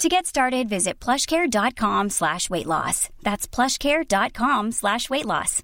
To 0.00 0.08
get 0.08 0.24
started, 0.24 0.66
visit 0.66 0.98
plushcare.com 0.98 2.08
slash 2.08 2.48
weight 2.48 2.64
loss. 2.64 3.10
That's 3.22 3.46
plushcare.com 3.46 4.72
slash 4.72 5.10
weight 5.10 5.26
loss. 5.26 5.62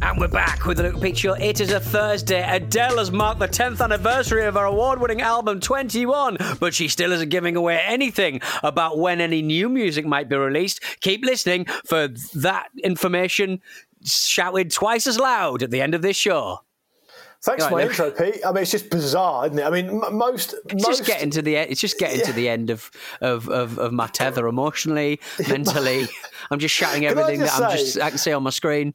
And 0.00 0.18
we're 0.18 0.28
back 0.28 0.64
with 0.64 0.80
a 0.80 0.84
look 0.84 1.02
picture. 1.02 1.36
It 1.38 1.60
is 1.60 1.70
a 1.70 1.80
Thursday. 1.80 2.42
Adele 2.42 2.96
has 2.96 3.10
marked 3.10 3.40
the 3.40 3.48
10th 3.48 3.82
anniversary 3.82 4.46
of 4.46 4.54
her 4.54 4.64
award 4.64 4.98
winning 4.98 5.20
album 5.20 5.60
21, 5.60 6.38
but 6.58 6.72
she 6.72 6.88
still 6.88 7.12
isn't 7.12 7.28
giving 7.28 7.56
away 7.56 7.78
anything 7.84 8.40
about 8.62 8.96
when 8.96 9.20
any 9.20 9.42
new 9.42 9.68
music 9.68 10.06
might 10.06 10.30
be 10.30 10.36
released. 10.36 10.80
Keep 11.02 11.26
listening 11.26 11.66
for 11.84 12.08
that 12.36 12.68
information 12.82 13.60
shouted 14.02 14.70
twice 14.70 15.06
as 15.06 15.20
loud 15.20 15.62
at 15.62 15.70
the 15.70 15.82
end 15.82 15.94
of 15.94 16.00
this 16.00 16.16
show. 16.16 16.60
Thanks 17.46 17.62
Right, 17.62 17.68
for 17.70 17.74
my 17.76 17.82
then. 17.82 17.90
intro, 17.90 18.10
Pete. 18.10 18.40
I 18.44 18.50
mean, 18.52 18.62
it's 18.62 18.72
just 18.72 18.90
bizarre, 18.90 19.46
isn't 19.46 19.58
it? 19.58 19.64
I 19.64 19.70
mean, 19.70 19.86
m- 20.04 20.16
most 20.16 20.54
It's 20.68 20.86
most 20.86 20.98
just 20.98 21.04
getting 21.06 21.30
to 21.30 21.42
the 21.42 21.56
end. 21.56 21.70
It's 21.70 21.80
just 21.80 21.96
getting 21.98 22.20
to 22.26 22.32
the 22.32 22.48
end 22.48 22.70
of, 22.70 22.90
of, 23.20 23.48
of, 23.48 23.78
of 23.78 23.92
my 23.92 24.08
tether 24.08 24.48
emotionally, 24.48 25.20
mentally. 25.48 26.08
I'm 26.50 26.58
just 26.58 26.74
shouting 26.74 27.02
Can 27.02 27.16
I 27.16 27.20
everything 27.22 27.40
just 27.40 27.56
that 27.58 27.70
I'm 27.70 27.76
just 27.76 28.00
I 28.00 28.08
can 28.10 28.18
see 28.18 28.32
on 28.32 28.42
my 28.42 28.50
screen. 28.50 28.94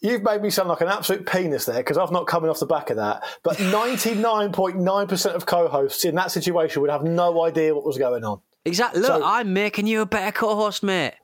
You've 0.00 0.22
made 0.22 0.42
me 0.42 0.50
sound 0.50 0.68
like 0.68 0.80
an 0.80 0.86
absolute 0.86 1.26
penis 1.26 1.64
there 1.64 1.78
because 1.78 1.98
I've 1.98 2.12
not 2.12 2.28
coming 2.28 2.48
off 2.48 2.60
the 2.60 2.66
back 2.66 2.90
of 2.90 2.96
that. 2.98 3.24
But 3.42 3.56
99.9% 4.36 5.26
of 5.34 5.46
co 5.46 5.66
hosts 5.68 6.04
in 6.04 6.14
that 6.14 6.30
situation 6.30 6.80
would 6.82 6.90
have 6.90 7.02
no 7.04 7.44
idea 7.44 7.74
what 7.74 7.84
was 7.84 7.98
going 7.98 8.24
on. 8.24 8.40
Exactly. 8.64 9.00
Look, 9.00 9.08
So- 9.08 9.24
I'm 9.24 9.52
making 9.52 9.86
you 9.88 10.02
a 10.02 10.06
better 10.06 10.30
co-host, 10.32 10.82
mate. 10.82 11.14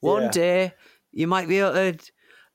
One 0.00 0.22
Yeah. 0.24 0.30
day 0.30 0.72
you 1.12 1.26
might 1.26 1.48
be 1.48 1.58
able 1.58 1.72
to 1.72 1.98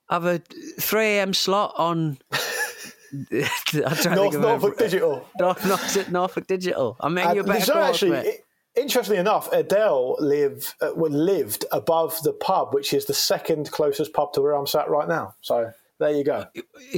have 0.10 0.26
a 0.26 0.40
3 0.80 1.04
a.m. 1.04 1.34
slot 1.34 1.74
on. 1.78 2.18
I'm 2.32 2.38
trying 2.38 2.40
to 2.40 2.40
think 2.40 3.05
North 3.74 4.38
Norfolk 4.38 4.78
Digital. 4.78 5.28
North, 5.40 5.66
North, 5.66 6.10
Norfolk 6.12 6.48
Digital. 6.48 6.98
I'm 7.00 7.14
making 7.14 7.36
you 7.36 7.42
a 7.42 7.44
better 7.44 7.74
actually, 7.78 8.12
mate. 8.12 8.28
i- 8.76 8.80
interestingly 8.80 9.20
enough, 9.20 9.52
Adele 9.52 10.16
live, 10.20 10.76
uh, 10.82 10.92
lived 10.92 11.66
above 11.72 12.22
the 12.24 12.34
pub, 12.34 12.74
which 12.74 12.94
is 12.94 13.06
the 13.06 13.14
second 13.14 13.72
closest 13.72 14.14
pub 14.14 14.34
to 14.34 14.42
where 14.42 14.54
I'm 14.54 14.68
sat 14.68 14.90
right 14.90 15.08
now. 15.08 15.36
So 15.42 15.72
there 16.00 16.12
you 16.12 16.24
go. 16.24 16.46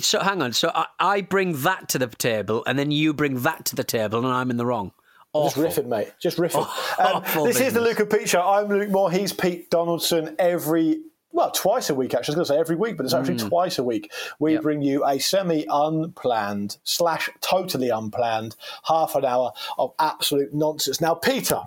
So 0.02 0.20
hang 0.20 0.42
on. 0.42 0.54
So 0.54 0.72
I, 0.74 0.86
I 1.00 1.22
bring 1.22 1.62
that 1.62 1.90
to 1.90 2.00
the 2.00 2.08
table, 2.08 2.64
and 2.66 2.78
then 2.80 2.92
you 2.92 3.14
bring 3.14 3.42
that 3.42 3.66
to 3.66 3.76
the 3.76 3.84
table, 3.84 4.20
and 4.20 4.28
I'm 4.28 4.50
in 4.50 4.58
the 4.58 4.66
wrong. 4.66 4.92
Just 5.36 5.58
Awful. 5.58 5.64
riffing, 5.84 5.88
mate. 5.88 6.14
Just 6.20 6.38
riffing. 6.38 6.66
Um, 7.00 7.18
Awful 7.22 7.46
this 7.46 7.60
is 7.60 7.74
the 7.74 7.80
business. 7.82 8.00
Luke 8.00 8.00
and 8.00 8.10
Pete 8.10 8.30
show. 8.30 8.42
I'm 8.42 8.70
Luke 8.70 8.90
Moore. 8.90 9.12
He's 9.12 9.34
Pete 9.34 9.70
Donaldson. 9.70 10.36
Every 10.40 11.02
well, 11.38 11.52
twice 11.52 11.90
a 11.90 11.96
week. 11.96 12.14
Actually, 12.16 12.36
I 12.36 12.40
was 12.40 12.50
going 12.50 12.60
to 12.60 12.66
say 12.66 12.74
every 12.74 12.76
week, 12.76 12.98
but 12.98 13.06
it's 13.06 13.14
actually 13.14 13.38
Hmm. 13.40 13.48
twice 13.48 13.78
a 13.78 13.84
week. 13.84 14.12
We 14.40 14.58
bring 14.58 14.82
you 14.82 15.06
a 15.06 15.20
semi-unplanned 15.20 16.78
slash 16.84 17.30
totally 17.42 17.90
unplanned 17.90 18.56
half 18.84 19.16
an 19.16 19.24
hour 19.26 19.52
of 19.78 19.94
absolute 20.00 20.54
nonsense. 20.54 21.00
Now, 21.00 21.14
Peter, 21.14 21.62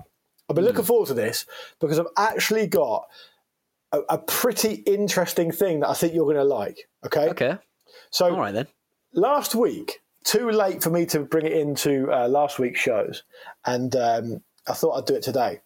I've 0.48 0.56
been 0.56 0.64
Hmm. 0.64 0.68
looking 0.68 0.84
forward 0.84 1.06
to 1.08 1.14
this 1.14 1.46
because 1.80 1.98
I've 1.98 2.06
actually 2.16 2.66
got 2.66 3.08
a, 3.92 4.00
a 4.10 4.18
pretty 4.18 4.74
interesting 4.86 5.50
thing 5.52 5.80
that 5.80 5.88
I 5.88 5.94
think 5.94 6.14
you're 6.14 6.24
going 6.24 6.36
to 6.36 6.44
like. 6.44 6.88
Okay. 7.06 7.28
Okay. 7.30 7.58
So 8.10 8.26
All 8.30 8.38
right 8.40 8.52
then. 8.54 8.66
last 9.12 9.54
week, 9.54 10.00
too 10.24 10.50
late 10.50 10.82
for 10.82 10.90
me 10.90 11.06
to 11.06 11.20
bring 11.20 11.46
it 11.46 11.52
into 11.52 12.10
uh, 12.12 12.28
last 12.28 12.58
week's 12.58 12.80
shows, 12.80 13.22
and 13.64 13.94
um, 13.96 14.42
I 14.68 14.74
thought 14.74 14.92
I'd 14.98 15.06
do 15.06 15.14
it 15.14 15.22
today. 15.22 15.60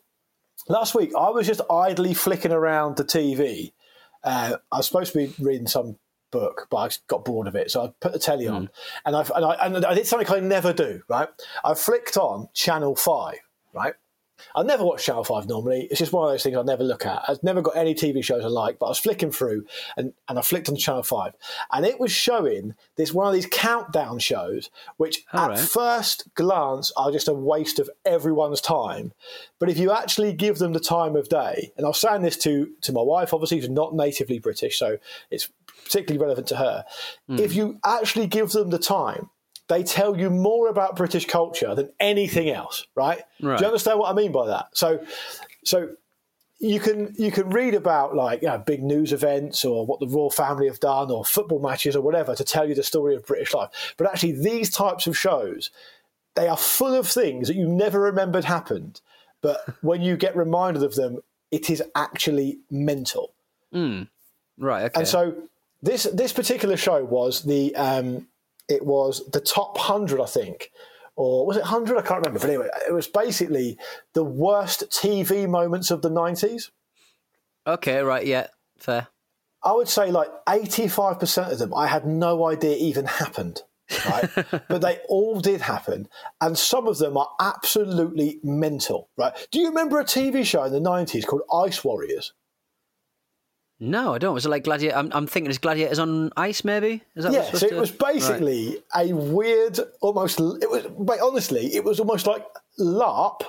Last 0.69 0.95
week, 0.95 1.13
I 1.19 1.29
was 1.31 1.47
just 1.47 1.61
idly 1.71 2.15
flicking 2.15 2.53
around 2.53 2.97
the 2.97 3.05
TV. 3.05 3.73
Uh, 4.25 4.57
I 4.73 4.77
was 4.79 4.87
supposed 4.87 5.13
to 5.13 5.19
be 5.19 5.35
reading 5.43 5.67
some 5.67 5.99
book, 6.31 6.67
but 6.71 6.77
I 6.79 6.89
got 7.07 7.25
bored 7.25 7.47
of 7.47 7.55
it, 7.55 7.71
so 7.71 7.85
I 7.85 7.93
put 8.01 8.13
the 8.13 8.19
telly 8.19 8.49
on, 8.49 8.69
and, 9.05 9.15
I've, 9.15 9.31
and, 9.31 9.45
I, 9.45 9.55
and 9.63 9.85
I 9.87 9.95
did 9.95 10.07
something 10.07 10.29
I 10.35 10.41
never 10.41 10.73
do. 10.73 11.03
Right, 11.09 11.29
I 11.65 11.75
flicked 11.75 12.17
on 12.17 12.49
Channel 12.55 12.97
Five. 12.97 13.39
Right, 13.73 13.95
I 14.55 14.63
never 14.63 14.85
watch 14.85 15.05
Channel 15.05 15.25
5 15.25 15.49
normally. 15.49 15.89
It's 15.91 15.99
just 15.99 16.13
one 16.13 16.27
of 16.27 16.33
those 16.33 16.43
things 16.43 16.57
I 16.57 16.63
never 16.63 16.85
look 16.85 17.07
at. 17.07 17.23
I've 17.29 17.43
never 17.43 17.63
got 17.63 17.77
any 17.77 17.95
TV 17.95 18.23
shows 18.23 18.45
I 18.45 18.49
like, 18.49 18.79
but 18.79 18.87
I 18.87 18.89
was 18.91 18.99
flicking 18.99 19.31
through 19.31 19.67
and, 19.97 20.13
and 20.29 20.39
I 20.39 20.43
flicked 20.43 20.69
on 20.69 20.77
Channel 20.77 21.03
5 21.03 21.35
and 21.73 21.87
it 21.87 22.01
was 22.01 22.13
showing 22.13 22.75
this 22.97 23.13
one 23.13 23.27
of 23.27 23.35
these 23.35 23.47
countdown 23.51 24.19
shows, 24.19 24.71
which 24.97 25.25
All 25.33 25.45
at 25.45 25.51
right. 25.51 25.59
first 25.59 26.33
glance 26.35 26.93
are 26.97 27.11
just 27.11 27.29
a 27.29 27.35
waste 27.35 27.79
of 27.79 27.91
everyone's 28.05 28.61
time. 28.61 29.13
But 29.59 29.71
if 29.71 29.79
you 29.79 29.93
actually 29.93 30.33
give 30.33 30.59
them 30.59 30.73
the 30.73 30.81
time 30.81 31.17
of 31.17 31.29
day, 31.29 31.73
and 31.77 31.87
I 31.87 31.89
was 31.89 32.01
saying 32.01 32.23
this 32.23 32.37
to, 32.39 32.71
to 32.83 32.93
my 32.93 33.03
wife, 33.03 33.33
obviously, 33.33 33.59
who's 33.59 33.69
not 33.69 33.95
natively 33.95 34.39
British, 34.39 34.79
so 34.79 34.99
it's 35.31 35.49
particularly 35.85 36.23
relevant 36.23 36.49
to 36.49 36.57
her. 36.57 36.85
Hmm. 37.29 37.39
If 37.39 37.55
you 37.55 37.79
actually 37.85 38.27
give 38.27 38.51
them 38.51 38.71
the 38.71 38.79
time, 38.79 39.31
they 39.69 39.83
tell 39.83 40.19
you 40.19 40.31
more 40.31 40.69
about 40.69 40.97
British 40.97 41.27
culture 41.27 41.75
than 41.75 41.91
anything 42.01 42.51
else, 42.51 42.87
right? 42.95 43.23
Right. 43.41 43.59
Do 43.59 43.65
you 43.65 43.69
understand 43.69 43.99
what 43.99 44.11
I 44.11 44.15
mean 44.15 44.33
by 44.33 44.47
that? 44.49 44.67
So, 44.75 45.05
so 45.65 45.91
you 46.59 46.81
can 46.81 47.15
you 47.19 47.31
can 47.31 47.51
read 47.51 47.75
about 47.75 48.15
like 48.15 48.43
you 48.43 48.49
know, 48.49 48.59
big 48.59 48.83
news 48.83 49.13
events 49.13 49.65
or 49.65 49.87
what 49.87 50.01
the 50.01 50.07
royal 50.07 50.31
family 50.31 50.67
have 50.67 50.81
done 50.81 51.11
or 51.11 51.25
football 51.25 51.61
matches 51.61 51.97
or 51.97 52.03
whatever 52.03 52.35
to 52.35 52.45
tell 52.45 52.69
you 52.69 52.75
the 52.75 52.83
story 52.83 53.15
of 53.15 53.27
British 53.27 53.55
life. 53.55 53.95
But 53.97 54.07
actually, 54.07 54.33
these 54.33 54.71
types 54.71 55.07
of 55.07 55.17
shows 55.17 55.71
they 56.35 56.49
are 56.49 56.57
full 56.57 56.95
of 56.95 57.07
things 57.07 57.49
that 57.49 57.55
you 57.55 57.69
never 57.69 58.01
remembered 58.01 58.45
happened, 58.45 59.01
but 59.41 59.59
when 59.83 60.03
you 60.03 60.17
get 60.17 60.37
reminded 60.37 60.83
of 60.83 60.95
them, 60.95 61.19
it 61.51 61.71
is 61.71 61.83
actually 61.95 62.59
mental. 62.71 63.33
Right. 64.59 64.85
Okay. 64.85 65.01
And 65.01 65.09
so 65.09 65.35
this 65.83 66.05
this 66.05 66.33
particular 66.33 66.77
show 66.77 67.05
was 67.05 67.43
the 67.43 67.75
um, 67.77 68.27
it 68.69 68.85
was 68.85 69.23
the 69.33 69.41
top 69.41 69.77
hundred, 69.79 70.21
I 70.21 70.27
think, 70.27 70.71
or 71.17 71.47
was 71.47 71.57
it 71.57 71.65
hundred? 71.65 71.99
I 71.99 72.03
can't 72.03 72.21
remember. 72.21 72.41
But 72.41 72.49
anyway, 72.49 72.69
it 72.89 72.93
was 72.93 73.07
basically 73.07 73.79
the 74.15 74.25
worst 74.25 74.85
TV 74.91 75.49
moments 75.49 75.91
of 75.91 76.03
the 76.03 76.11
nineties. 76.11 76.71
okay. 77.67 78.01
Right. 78.03 78.27
Yeah. 78.27 78.49
Fair. 78.79 79.09
I 79.63 79.73
would 79.73 79.89
say 79.89 80.11
like 80.11 80.29
eighty 80.49 80.89
five 80.89 81.19
percent 81.19 81.53
of 81.53 81.59
them 81.59 81.73
I 81.75 81.87
had 81.87 82.07
no 82.07 82.47
idea 82.47 82.77
even 82.77 83.07
happened. 83.07 83.63
Right, 84.07 84.31
but 84.69 84.81
they 84.81 84.99
all 85.09 85.41
did 85.41 85.61
happen, 85.61 86.09
and 86.41 86.57
some 86.57 86.89
of 86.89 86.97
them 86.97 87.19
are 87.19 87.29
absolutely 87.39 88.41
mental. 88.43 89.11
Right? 89.19 89.33
Do 89.51 89.61
you 89.61 89.69
remember 89.69 90.01
a 90.01 90.05
TV 90.05 90.45
show 90.45 90.65
in 90.65 90.73
the 90.73 90.81
nineties 90.81 91.27
called 91.27 91.43
Ice 91.53 91.85
Warriors? 91.85 92.33
No, 93.81 94.15
I 94.15 94.19
don't. 94.19 94.35
Was 94.35 94.47
it 94.47 94.51
like 94.51 94.65
gladiator? 94.65 94.97
I'm, 94.97 95.11
I'm 95.13 95.27
thinking 95.27 95.51
it's 95.51 95.59
gladiators 95.59 95.99
on 95.99 96.31
ice. 96.37 96.65
Maybe 96.65 97.03
is 97.17 97.25
that? 97.25 97.33
Yeah, 97.33 97.43
so 97.51 97.67
it 97.67 97.71
to- 97.71 97.81
was 97.81 97.91
basically 97.91 98.79
a 98.95 99.13
weird, 99.13 99.79
almost. 100.01 100.39
It 100.41 100.71
was, 100.71 100.87
but 100.99 101.21
honestly, 101.21 101.75
it 101.75 101.85
was 101.85 101.99
almost 102.01 102.27
like 102.27 102.47
LARP 102.79 103.43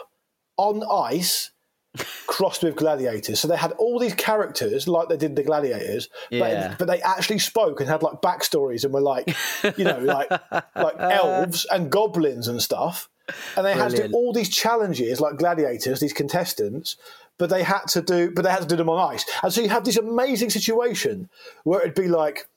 on 0.58 0.84
ice, 0.92 1.52
crossed 2.28 2.64
with 2.64 2.76
gladiators. 2.76 3.40
So 3.40 3.48
they 3.48 3.56
had 3.58 3.74
all 3.74 4.00
these 4.00 4.16
characters 4.16 4.88
like 4.88 5.10
they 5.10 5.18
did 5.18 5.36
the 5.36 5.44
gladiators, 5.44 6.10
Yeah. 6.32 6.70
but, 6.70 6.80
but 6.80 6.88
they 6.88 7.02
actually 7.02 7.40
spoke 7.40 7.80
and 7.80 7.88
had 7.88 8.02
like 8.04 8.22
backstories 8.22 8.84
and 8.84 8.94
were 8.94 9.02
like, 9.02 9.34
you 9.78 9.84
know, 9.86 10.00
like 10.00 10.30
like 10.76 11.00
elves 11.00 11.66
and 11.72 11.92
goblins 11.92 12.48
and 12.48 12.62
stuff. 12.62 13.10
And 13.58 13.66
they 13.66 13.74
had 13.74 13.92
to 13.92 14.08
do 14.08 14.14
all 14.14 14.34
these 14.34 14.50
challenges 14.50 15.20
like 15.20 15.38
gladiators, 15.38 16.00
these 16.00 16.14
contestants, 16.14 16.96
but 17.38 17.50
they 17.50 17.64
had 17.64 17.86
to 17.90 18.02
do, 18.02 18.32
but 18.32 18.44
they 18.44 18.52
had 18.52 18.62
to 18.62 18.68
do 18.68 18.76
them 18.76 18.90
on 18.90 19.14
ice. 19.14 19.26
And 19.44 19.52
so 19.54 19.62
you 19.62 19.70
have 19.70 19.84
this 19.84 19.98
amazing 19.98 20.50
situation 20.50 21.30
where 21.64 21.82
it'd 21.82 21.96
be 21.96 22.08
like 22.08 22.48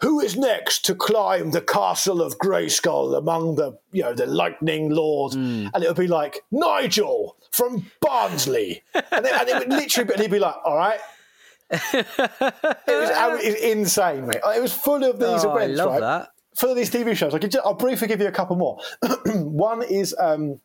who 0.00 0.18
is 0.20 0.34
next 0.36 0.84
to 0.86 0.94
climb 0.94 1.50
the 1.50 1.60
castle 1.60 2.22
of 2.22 2.38
Grayskull 2.38 3.16
among 3.16 3.56
the 3.56 3.78
you 3.92 4.02
know 4.02 4.14
the 4.14 4.26
lightning 4.26 4.90
lords? 4.90 5.34
And 5.34 5.70
it 5.74 5.86
would 5.86 5.96
be 5.96 6.06
like 6.06 6.40
Nigel, 6.50 7.36
from 7.50 7.84
Barnsley, 8.00 8.82
and, 8.94 9.24
then, 9.24 9.34
and 9.38 9.48
it 9.48 9.58
would 9.58 9.68
literally, 9.68 10.12
and 10.12 10.22
he'd 10.22 10.30
be 10.30 10.38
like, 10.38 10.54
"All 10.64 10.76
right." 10.76 11.00
it, 11.70 12.06
was, 12.18 13.10
it 13.10 13.30
was 13.52 13.54
insane, 13.62 14.26
mate. 14.26 14.40
It 14.56 14.62
was 14.62 14.72
full 14.72 15.04
of 15.04 15.18
these 15.18 15.44
Oh, 15.44 15.50
I 15.50 15.64
events, 15.64 15.78
love 15.78 15.88
right? 15.92 16.00
that. 16.00 16.28
Full 16.56 16.70
of 16.70 16.76
these 16.76 16.90
TV 16.90 17.16
shows. 17.16 17.32
I 17.34 17.38
could 17.38 17.52
just, 17.52 17.64
I'll 17.64 17.74
briefly 17.74 18.08
give 18.08 18.20
you 18.20 18.26
a 18.26 18.32
couple 18.32 18.56
more. 18.56 18.78
One 19.26 19.82
is 19.82 20.14
um, 20.18 20.60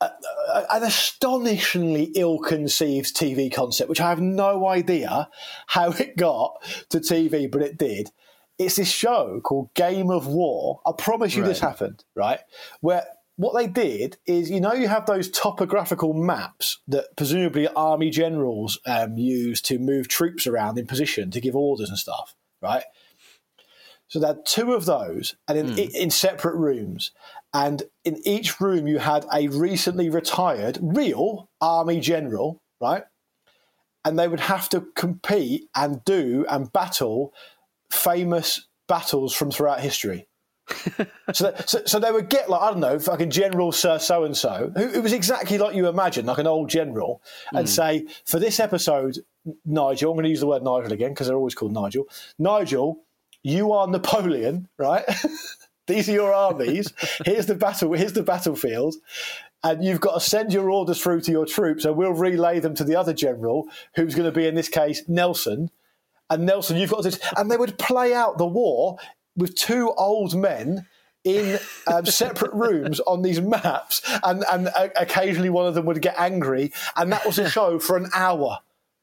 an 0.00 0.82
astonishingly 0.82 2.12
ill-conceived 2.14 3.16
TV 3.16 3.52
concept, 3.52 3.88
which 3.88 4.00
I 4.00 4.10
have 4.10 4.20
no 4.20 4.66
idea 4.66 5.28
how 5.66 5.90
it 5.90 6.16
got 6.16 6.62
to 6.90 6.98
TV, 6.98 7.50
but 7.50 7.62
it 7.62 7.78
did. 7.78 8.10
It's 8.58 8.76
this 8.76 8.90
show 8.90 9.40
called 9.42 9.72
Game 9.74 10.10
of 10.10 10.26
War. 10.26 10.80
I 10.86 10.92
promise 10.96 11.34
you 11.34 11.44
this 11.44 11.60
happened, 11.60 12.04
right? 12.14 12.40
Where 12.80 13.04
what 13.36 13.54
they 13.54 13.66
did 13.66 14.16
is, 14.26 14.50
you 14.50 14.60
know, 14.60 14.72
you 14.72 14.88
have 14.88 15.04
those 15.04 15.30
topographical 15.30 16.14
maps 16.14 16.78
that 16.88 17.14
presumably 17.16 17.68
army 17.68 18.08
generals 18.08 18.78
um, 18.86 19.18
use 19.18 19.60
to 19.62 19.78
move 19.78 20.08
troops 20.08 20.46
around 20.46 20.78
in 20.78 20.86
position 20.86 21.30
to 21.32 21.40
give 21.40 21.54
orders 21.54 21.90
and 21.90 21.98
stuff, 21.98 22.34
right? 22.62 22.84
So 24.08 24.20
they 24.20 24.28
had 24.28 24.46
two 24.46 24.72
of 24.72 24.86
those, 24.86 25.34
and 25.48 25.58
in, 25.58 25.78
in 25.78 26.10
separate 26.10 26.54
rooms. 26.54 27.10
And 27.56 27.84
in 28.04 28.20
each 28.26 28.60
room, 28.60 28.86
you 28.86 28.98
had 28.98 29.24
a 29.32 29.48
recently 29.48 30.10
retired 30.10 30.78
real 30.82 31.48
army 31.58 32.00
general, 32.00 32.60
right? 32.82 33.04
And 34.04 34.18
they 34.18 34.28
would 34.28 34.40
have 34.40 34.68
to 34.68 34.82
compete 34.94 35.66
and 35.74 36.04
do 36.04 36.44
and 36.50 36.70
battle 36.70 37.32
famous 37.90 38.68
battles 38.88 39.34
from 39.34 39.50
throughout 39.50 39.80
history. 39.80 40.28
so, 41.32 41.44
that, 41.44 41.66
so, 41.66 41.80
so 41.86 41.98
they 41.98 42.12
would 42.12 42.28
get 42.28 42.50
like 42.50 42.60
I 42.60 42.72
don't 42.72 42.80
know, 42.80 42.98
fucking 42.98 43.30
General 43.30 43.72
Sir 43.72 43.98
So 44.00 44.24
and 44.24 44.36
So, 44.36 44.70
who 44.76 44.88
who 44.88 45.00
was 45.00 45.14
exactly 45.14 45.56
like 45.56 45.74
you 45.74 45.88
imagine, 45.88 46.26
like 46.26 46.38
an 46.38 46.46
old 46.46 46.68
general, 46.68 47.22
and 47.52 47.66
hmm. 47.66 47.72
say 47.72 48.06
for 48.26 48.38
this 48.38 48.60
episode, 48.60 49.18
Nigel, 49.64 50.10
I'm 50.10 50.16
going 50.16 50.24
to 50.24 50.28
use 50.28 50.40
the 50.40 50.46
word 50.46 50.62
Nigel 50.62 50.92
again 50.92 51.12
because 51.12 51.28
they're 51.28 51.36
always 51.36 51.54
called 51.54 51.72
Nigel. 51.72 52.04
Nigel, 52.38 52.98
you 53.42 53.72
are 53.72 53.86
Napoleon, 53.86 54.68
right? 54.76 55.04
These 55.86 56.08
are 56.08 56.12
your 56.12 56.32
armies. 56.32 56.92
Here's 57.24 57.46
the 57.46 57.54
battle. 57.54 57.92
Here's 57.92 58.12
the 58.12 58.22
battlefield, 58.22 58.96
and 59.62 59.84
you've 59.84 60.00
got 60.00 60.14
to 60.14 60.20
send 60.20 60.52
your 60.52 60.70
orders 60.70 61.00
through 61.00 61.20
to 61.22 61.30
your 61.30 61.46
troops, 61.46 61.84
and 61.84 61.96
we'll 61.96 62.12
relay 62.12 62.60
them 62.60 62.74
to 62.74 62.84
the 62.84 62.96
other 62.96 63.12
general, 63.12 63.68
who's 63.94 64.14
going 64.14 64.30
to 64.30 64.36
be 64.36 64.46
in 64.46 64.54
this 64.54 64.68
case 64.68 65.02
Nelson. 65.08 65.70
And 66.28 66.44
Nelson, 66.44 66.76
you've 66.76 66.90
got 66.90 67.04
to. 67.04 67.18
And 67.36 67.50
they 67.50 67.56
would 67.56 67.78
play 67.78 68.12
out 68.12 68.38
the 68.38 68.46
war 68.46 68.98
with 69.36 69.54
two 69.54 69.92
old 69.96 70.34
men 70.34 70.86
in 71.26 71.58
um, 71.88 72.06
separate 72.06 72.52
rooms 72.54 73.00
on 73.00 73.22
these 73.22 73.40
maps, 73.40 74.00
and 74.22 74.44
and 74.50 74.68
uh, 74.68 74.88
occasionally 74.96 75.50
one 75.50 75.66
of 75.66 75.74
them 75.74 75.84
would 75.86 76.00
get 76.00 76.14
angry, 76.18 76.72
and 76.96 77.12
that 77.12 77.26
was 77.26 77.38
a 77.38 77.50
show 77.50 77.78
for 77.78 77.96
an 77.96 78.08
hour. 78.14 78.58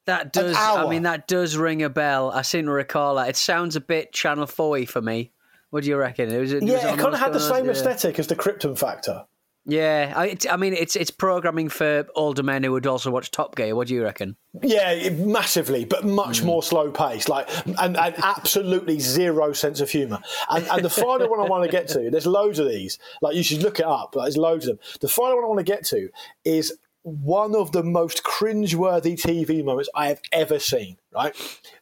That 0.06 0.34
does. 0.34 0.56
I 0.58 0.90
mean, 0.90 1.04
that 1.04 1.28
does 1.28 1.58
ring 1.58 1.84
a 1.84 1.90
bell. 1.90 2.32
I 2.32 2.42
seem 2.42 2.66
to 2.66 2.72
recall 2.72 3.16
that. 3.16 3.30
It 3.30 3.36
sounds 3.36 3.76
a 3.76 3.82
bit 3.82 4.12
Channel 4.14 4.48
Four 4.48 4.86
for 4.86 5.02
me. 5.02 5.32
What 5.74 5.84
do 5.84 5.90
you 5.90 5.98
reckon? 5.98 6.32
It 6.32 6.40
was, 6.40 6.54
it 6.54 6.62
was 6.62 6.72
Yeah, 6.72 6.94
it 6.94 7.00
kind 7.00 7.16
of 7.16 7.20
had 7.20 7.34
the 7.34 7.40
same 7.40 7.66
yeah. 7.66 7.72
aesthetic 7.72 8.20
as 8.20 8.28
the 8.28 8.36
Krypton 8.36 8.78
Factor. 8.78 9.26
Yeah, 9.66 10.14
I, 10.16 10.38
I 10.52 10.56
mean, 10.58 10.74
it's 10.74 10.96
it's 10.96 11.10
programming 11.10 11.68
for 11.70 12.06
older 12.14 12.44
men 12.44 12.62
who 12.64 12.72
would 12.74 12.86
also 12.86 13.10
watch 13.10 13.32
Top 13.32 13.56
Gear. 13.56 13.76
What 13.76 13.88
do 13.88 13.96
you 13.96 14.04
reckon? 14.04 14.36
Yeah, 14.62 15.10
massively, 15.10 15.84
but 15.84 16.06
much 16.06 16.42
Hmm. 16.42 16.46
more 16.46 16.62
slow 16.62 16.92
paced, 16.92 17.28
like 17.28 17.50
and, 17.66 17.98
and 17.98 18.14
absolutely 18.24 19.00
zero 19.00 19.52
sense 19.52 19.82
of 19.82 19.90
humour. 19.90 20.20
And, 20.52 20.68
and 20.68 20.86
the 20.86 20.92
final 20.92 21.28
one 21.28 21.40
I 21.40 21.46
want 21.50 21.64
to 21.64 21.72
get 21.72 21.88
to, 21.88 22.12
there's 22.12 22.28
loads 22.28 22.60
of 22.60 22.68
these. 22.70 23.00
Like 23.24 23.36
you 23.36 23.42
should 23.42 23.64
look 23.64 23.80
it 23.80 23.86
up. 23.88 24.16
Like, 24.16 24.26
there's 24.26 24.38
loads 24.38 24.68
of 24.68 24.78
them. 24.78 24.86
The 25.02 25.08
final 25.08 25.38
one 25.38 25.46
I 25.46 25.48
want 25.48 25.60
to 25.60 25.64
get 25.64 25.86
to 25.86 26.10
is 26.46 26.78
one 27.02 27.56
of 27.56 27.72
the 27.72 27.82
most 27.84 28.24
cringeworthy 28.24 29.20
TV 29.20 29.64
moments 29.64 29.90
I 29.96 30.10
have 30.10 30.22
ever 30.32 30.60
seen. 30.60 30.98
Right? 31.12 31.34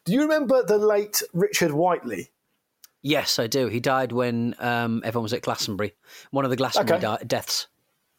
Do 0.06 0.14
you 0.14 0.22
remember 0.22 0.62
the 0.62 0.78
late 0.78 1.20
Richard 1.34 1.72
Whiteley? 1.72 2.30
Yes, 3.02 3.38
I 3.38 3.46
do. 3.48 3.66
He 3.66 3.80
died 3.80 4.12
when 4.12 4.54
um, 4.60 5.02
everyone 5.04 5.24
was 5.24 5.32
at 5.32 5.42
Glastonbury. 5.42 5.94
One 6.30 6.44
of 6.44 6.50
the 6.50 6.56
Glastonbury 6.56 6.98
Okay. 6.98 7.18
di- 7.18 7.24
deaths. 7.26 7.66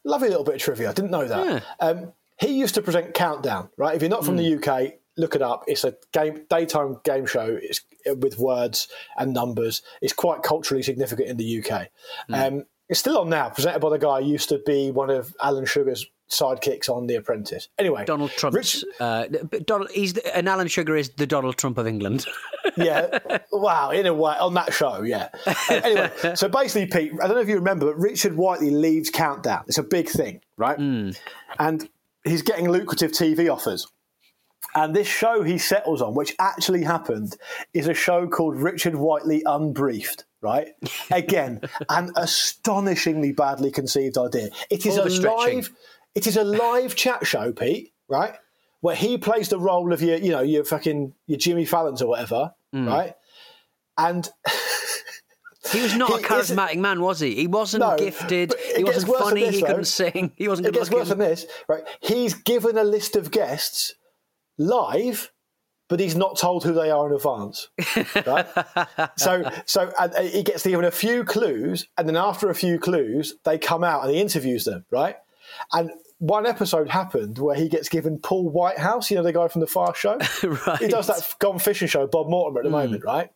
Lovely 0.04 0.28
little 0.28 0.44
bit 0.44 0.56
of 0.56 0.60
trivia. 0.60 0.90
I 0.90 0.92
didn't 0.92 1.10
know 1.10 1.26
that. 1.26 1.62
Um, 1.80 2.12
he 2.38 2.58
used 2.58 2.74
to 2.74 2.82
present 2.82 3.14
Countdown, 3.14 3.70
right? 3.78 3.94
If 3.96 4.02
you're 4.02 4.10
not 4.10 4.24
from 4.26 4.36
the 4.36 4.56
UK, 4.56 4.94
look 5.16 5.34
it 5.34 5.40
up. 5.40 5.64
It's 5.66 5.84
a 5.84 5.94
game 6.12 6.44
daytime 6.50 6.98
game 7.04 7.24
show. 7.24 7.58
It's 7.62 7.80
uh, 8.08 8.14
with 8.16 8.38
words 8.38 8.88
and 9.16 9.32
numbers. 9.32 9.80
It's 10.02 10.12
quite 10.12 10.42
culturally 10.42 10.82
significant 10.82 11.28
in 11.30 11.36
the 11.38 11.64
UK. 11.64 11.88
Um, 12.30 12.64
it's 12.90 13.00
still 13.00 13.16
on 13.18 13.30
now, 13.30 13.48
presented 13.48 13.78
by 13.78 13.88
the 13.88 13.98
guy 13.98 14.20
who 14.20 14.28
used 14.28 14.50
to 14.50 14.58
be 14.58 14.90
one 14.90 15.08
of 15.08 15.34
Alan 15.42 15.64
Sugar's 15.64 16.04
sidekicks 16.30 16.88
on 16.88 17.06
The 17.06 17.16
Apprentice. 17.16 17.68
Anyway, 17.78 18.04
Donald 18.04 18.30
Trump. 18.32 18.56
Uh, 19.00 19.26
Donald, 19.66 19.90
he's 19.90 20.14
the, 20.14 20.36
and 20.36 20.48
Alan 20.48 20.68
Sugar 20.68 20.96
is 20.96 21.10
the 21.10 21.26
Donald 21.26 21.56
Trump 21.56 21.78
of 21.78 21.86
England. 21.86 22.26
yeah. 22.76 23.18
Wow. 23.52 23.90
In 23.90 24.06
a 24.06 24.14
way, 24.14 24.34
on 24.38 24.54
that 24.54 24.72
show, 24.72 25.02
yeah. 25.02 25.28
Uh, 25.46 25.54
anyway, 25.70 26.10
so 26.34 26.48
basically, 26.48 26.86
Pete, 26.86 27.12
I 27.22 27.26
don't 27.26 27.36
know 27.36 27.42
if 27.42 27.48
you 27.48 27.56
remember, 27.56 27.86
but 27.86 27.98
Richard 27.98 28.36
Whiteley 28.36 28.70
leaves 28.70 29.10
Countdown. 29.10 29.64
It's 29.66 29.78
a 29.78 29.82
big 29.82 30.08
thing, 30.08 30.40
right? 30.56 30.78
And 31.58 31.88
he's 32.24 32.42
getting 32.42 32.68
lucrative 32.68 33.12
TV 33.12 33.52
offers. 33.52 33.86
And 34.74 34.94
this 34.94 35.06
show 35.06 35.42
he 35.42 35.58
settles 35.58 36.02
on, 36.02 36.14
which 36.14 36.34
actually 36.40 36.82
happened, 36.82 37.36
is 37.74 37.86
a 37.86 37.94
show 37.94 38.26
called 38.26 38.56
Richard 38.56 38.96
Whiteley 38.96 39.42
Unbriefed. 39.44 40.24
Right? 40.40 40.68
Again, 41.10 41.62
an 41.88 42.10
astonishingly 42.16 43.32
badly 43.32 43.70
conceived 43.70 44.18
idea. 44.18 44.50
It 44.70 44.84
is 44.84 44.96
a 44.96 45.04
live. 45.26 45.70
It 46.14 46.26
is 46.26 46.36
a 46.36 46.44
live 46.44 46.94
chat 46.94 47.26
show, 47.26 47.52
Pete. 47.52 47.92
Right? 48.08 48.34
Where 48.80 48.94
he 48.96 49.16
plays 49.18 49.48
the 49.48 49.58
role 49.58 49.92
of 49.92 50.02
your, 50.02 50.16
you 50.18 50.30
know, 50.30 50.42
your 50.42 50.64
fucking 50.64 51.14
your 51.26 51.38
Jimmy 51.38 51.64
Fallon's 51.64 52.02
or 52.02 52.08
whatever. 52.08 52.52
Mm. 52.74 52.86
Right? 52.88 53.14
And 53.96 54.28
he 55.72 55.80
was 55.80 55.94
not 55.96 56.10
a 56.10 56.16
He 56.16 56.34
isn't- 56.34 56.56
charismatic 56.58 56.76
man, 56.78 57.00
was 57.00 57.20
he? 57.20 57.34
He 57.34 57.46
wasn't 57.46 57.80
No, 57.82 57.96
gifted. 57.96 58.54
He 58.76 58.84
wasn't 58.84 59.16
funny. 59.16 59.40
this, 59.42 59.54
he 59.56 59.60
though. 59.62 59.66
couldn't 59.68 59.84
sing. 59.84 60.32
He 60.36 60.48
wasn't 60.48 60.68
it 60.68 60.74
gets 60.74 60.90
worse 60.90 61.08
than 61.08 61.18
this, 61.18 61.46
right? 61.68 61.82
He's 62.00 62.34
given 62.34 62.76
a 62.76 62.84
list 62.84 63.16
of 63.16 63.30
guests 63.30 63.94
live, 64.58 65.32
but 65.88 66.00
he's 66.00 66.14
not 66.16 66.36
told 66.36 66.64
who 66.64 66.72
they 66.74 66.90
are 66.90 67.06
in 67.08 67.14
advance. 67.14 67.68
Right? 68.26 68.46
so, 69.16 69.50
so 69.66 69.92
and 69.98 70.14
uh, 70.14 70.22
he 70.22 70.42
gets 70.42 70.64
given 70.66 70.84
a 70.84 70.90
few 70.90 71.24
clues, 71.24 71.86
and 71.96 72.06
then 72.08 72.16
after 72.16 72.50
a 72.50 72.54
few 72.54 72.78
clues, 72.78 73.34
they 73.44 73.58
come 73.58 73.82
out 73.82 74.02
and 74.04 74.12
he 74.14 74.20
interviews 74.20 74.64
them, 74.64 74.84
right? 74.90 75.16
And 75.72 75.90
one 76.18 76.46
episode 76.46 76.88
happened 76.88 77.38
where 77.38 77.56
he 77.56 77.68
gets 77.68 77.88
given 77.88 78.18
Paul 78.18 78.50
Whitehouse, 78.50 79.10
you 79.10 79.16
know, 79.16 79.22
the 79.22 79.32
guy 79.32 79.48
from 79.48 79.60
the 79.60 79.66
Fast 79.66 79.98
Show. 79.98 80.18
right. 80.66 80.78
He 80.80 80.88
does 80.88 81.06
that 81.08 81.34
Gone 81.38 81.58
Fishing 81.58 81.88
show, 81.88 82.06
Bob 82.06 82.28
Mortimer, 82.28 82.60
at 82.60 82.64
the 82.64 82.70
hmm. 82.70 82.76
moment, 82.76 83.04
right? 83.04 83.30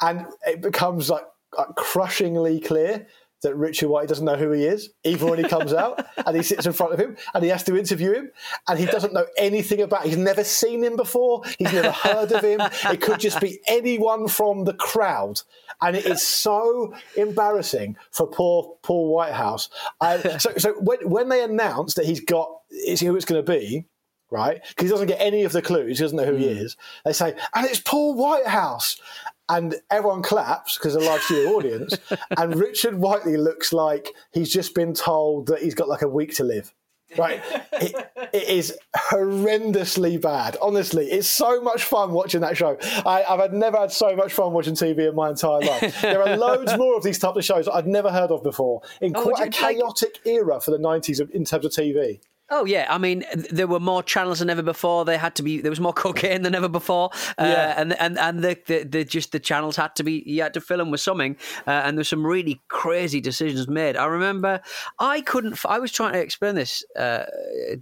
And 0.00 0.26
it 0.46 0.60
becomes 0.60 1.10
like, 1.10 1.24
like 1.56 1.74
crushingly 1.76 2.60
clear 2.60 3.06
that 3.42 3.54
Richard 3.56 3.88
White 3.88 4.08
doesn't 4.08 4.24
know 4.24 4.36
who 4.36 4.50
he 4.50 4.64
is, 4.64 4.90
even 5.04 5.28
when 5.28 5.38
he 5.38 5.48
comes 5.48 5.72
out 5.72 6.04
and 6.26 6.36
he 6.36 6.42
sits 6.42 6.66
in 6.66 6.72
front 6.72 6.92
of 6.92 7.00
him 7.00 7.16
and 7.34 7.42
he 7.42 7.50
has 7.50 7.62
to 7.64 7.76
interview 7.76 8.12
him 8.12 8.30
and 8.68 8.78
he 8.78 8.86
doesn't 8.86 9.12
know 9.12 9.26
anything 9.38 9.80
about 9.80 10.04
He's 10.04 10.16
never 10.16 10.44
seen 10.44 10.82
him 10.82 10.96
before. 10.96 11.42
He's 11.58 11.72
never 11.72 11.90
heard 11.90 12.32
of 12.32 12.42
him. 12.42 12.60
It 12.90 13.00
could 13.00 13.20
just 13.20 13.40
be 13.40 13.60
anyone 13.66 14.28
from 14.28 14.64
the 14.64 14.74
crowd. 14.74 15.40
And 15.80 15.96
it 15.96 16.06
is 16.06 16.22
so 16.22 16.94
embarrassing 17.16 17.96
for 18.10 18.26
poor 18.26 18.76
Paul 18.82 19.12
Whitehouse. 19.14 19.70
I, 20.00 20.38
so 20.38 20.52
so 20.58 20.74
when, 20.74 20.98
when 21.08 21.28
they 21.28 21.42
announced 21.42 21.96
that 21.96 22.06
he's 22.06 22.20
got 22.20 22.50
is 22.70 23.00
who 23.00 23.16
it's 23.16 23.24
going 23.24 23.44
to 23.44 23.50
be, 23.50 23.86
right? 24.30 24.60
Because 24.68 24.84
he 24.84 24.90
doesn't 24.90 25.06
get 25.06 25.20
any 25.20 25.44
of 25.44 25.52
the 25.52 25.62
clues. 25.62 25.98
He 25.98 26.04
doesn't 26.04 26.16
know 26.16 26.24
who 26.24 26.36
he 26.36 26.52
hmm. 26.52 26.64
is. 26.64 26.76
They 27.04 27.12
say, 27.12 27.34
and 27.54 27.66
it's 27.66 27.80
Paul 27.80 28.14
Whitehouse. 28.14 29.00
And 29.50 29.74
everyone 29.90 30.22
claps 30.22 30.78
because 30.78 30.94
a 30.94 31.00
live 31.00 31.20
studio 31.22 31.50
audience. 31.56 31.96
And 32.38 32.54
Richard 32.54 32.94
Whiteley 32.94 33.36
looks 33.36 33.72
like 33.72 34.08
he's 34.32 34.50
just 34.52 34.74
been 34.74 34.94
told 34.94 35.46
that 35.48 35.60
he's 35.60 35.74
got 35.74 35.88
like 35.88 36.02
a 36.02 36.08
week 36.08 36.34
to 36.36 36.44
live. 36.44 36.72
Right? 37.18 37.42
it, 37.72 37.94
it 38.32 38.48
is 38.48 38.78
horrendously 38.96 40.20
bad. 40.20 40.56
Honestly, 40.62 41.06
it's 41.10 41.28
so 41.28 41.60
much 41.60 41.82
fun 41.84 42.12
watching 42.12 42.40
that 42.42 42.56
show. 42.56 42.76
I, 43.04 43.24
I've 43.28 43.40
had, 43.40 43.52
never 43.52 43.78
had 43.78 43.90
so 43.92 44.14
much 44.14 44.32
fun 44.32 44.52
watching 44.52 44.74
TV 44.74 45.08
in 45.08 45.14
my 45.14 45.30
entire 45.30 45.60
life. 45.60 46.00
There 46.00 46.22
are 46.22 46.36
loads 46.46 46.76
more 46.76 46.96
of 46.96 47.02
these 47.02 47.18
types 47.18 47.36
of 47.36 47.44
shows 47.44 47.68
I'd 47.68 47.86
never 47.86 48.10
heard 48.12 48.30
of 48.30 48.42
before 48.42 48.82
in 49.00 49.12
Oh, 49.16 49.22
quite 49.22 49.40
a 49.40 49.44
would 49.46 49.54
you 49.56 49.62
like- 49.62 49.76
chaotic 49.76 50.20
era 50.24 50.60
for 50.60 50.70
the 50.70 50.78
90s 50.78 51.28
in 51.30 51.44
terms 51.44 51.64
of 51.64 51.72
TV. 51.72 52.20
Oh 52.52 52.64
yeah, 52.64 52.86
I 52.90 52.98
mean 52.98 53.24
there 53.50 53.68
were 53.68 53.78
more 53.78 54.02
channels 54.02 54.40
than 54.40 54.50
ever 54.50 54.62
before. 54.62 55.04
There 55.04 55.18
had 55.18 55.36
to 55.36 55.42
be 55.42 55.60
there 55.60 55.70
was 55.70 55.78
more 55.80 55.92
cocaine 56.04 56.42
than 56.42 56.54
ever 56.54 56.68
before, 56.68 57.10
uh, 57.38 57.44
Yeah. 57.44 57.74
and 57.76 57.92
and 58.00 58.18
and 58.18 58.42
the, 58.42 58.58
the, 58.66 58.82
the 58.84 59.04
just 59.04 59.30
the 59.32 59.38
channels 59.38 59.76
had 59.76 59.94
to 59.96 60.02
be 60.02 60.22
you 60.26 60.42
had 60.42 60.54
to 60.54 60.60
fill 60.60 60.78
them 60.78 60.90
with 60.90 61.00
something, 61.00 61.36
uh, 61.66 61.70
and 61.70 61.96
there's 61.96 62.08
some 62.08 62.26
really 62.26 62.60
crazy 62.68 63.20
decisions 63.20 63.68
made. 63.68 63.96
I 63.96 64.06
remember 64.06 64.60
I 64.98 65.20
couldn't. 65.20 65.64
I 65.64 65.78
was 65.78 65.92
trying 65.92 66.14
to 66.14 66.20
explain 66.20 66.56
this 66.56 66.84
uh, 66.98 67.24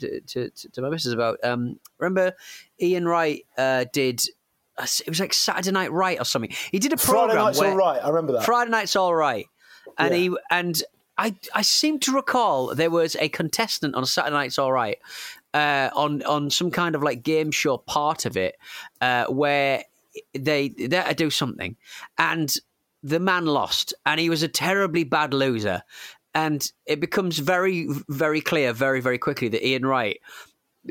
to, 0.00 0.20
to 0.20 0.50
to 0.50 0.82
my 0.82 0.90
missus 0.90 1.12
about. 1.14 1.38
Um, 1.42 1.80
remember 1.98 2.34
Ian 2.80 3.06
Wright 3.08 3.44
uh, 3.56 3.86
did. 3.92 4.20
It 4.80 5.08
was 5.08 5.18
like 5.18 5.34
Saturday 5.34 5.72
Night 5.72 5.90
Right 5.90 6.20
or 6.20 6.24
something. 6.24 6.52
He 6.70 6.78
did 6.78 6.92
a 6.92 6.96
program. 6.96 7.30
Friday 7.30 7.42
Night's 7.42 7.58
where 7.58 7.70
All 7.72 7.76
Right, 7.76 8.00
I 8.04 8.08
remember 8.10 8.34
that. 8.34 8.44
Friday 8.44 8.70
Night's 8.70 8.94
all 8.94 9.12
right, 9.14 9.46
and 9.96 10.14
Yeah. 10.14 10.20
he 10.20 10.36
and 10.52 10.82
I 11.18 11.34
I 11.54 11.62
seem 11.62 11.98
to 12.00 12.12
recall 12.12 12.74
there 12.74 12.90
was 12.90 13.16
a 13.16 13.28
contestant 13.28 13.94
on 13.94 14.06
Saturday 14.06 14.34
Night's 14.34 14.58
All 14.58 14.72
Right 14.72 14.98
uh, 15.52 15.90
on 15.94 16.22
on 16.22 16.50
some 16.50 16.70
kind 16.70 16.94
of 16.94 17.02
like 17.02 17.22
game 17.22 17.50
show 17.50 17.76
part 17.76 18.24
of 18.24 18.36
it 18.36 18.56
uh, 19.00 19.26
where 19.26 19.84
they 20.32 20.68
they 20.68 21.14
do 21.16 21.30
something 21.30 21.76
and 22.16 22.54
the 23.02 23.20
man 23.20 23.46
lost 23.46 23.94
and 24.06 24.20
he 24.20 24.30
was 24.30 24.42
a 24.42 24.48
terribly 24.48 25.04
bad 25.04 25.32
loser 25.32 25.82
and 26.34 26.72
it 26.86 27.00
becomes 27.00 27.38
very 27.38 27.88
very 28.08 28.40
clear 28.40 28.72
very 28.72 29.00
very 29.00 29.18
quickly 29.18 29.48
that 29.48 29.66
Ian 29.66 29.86
Wright 29.86 30.20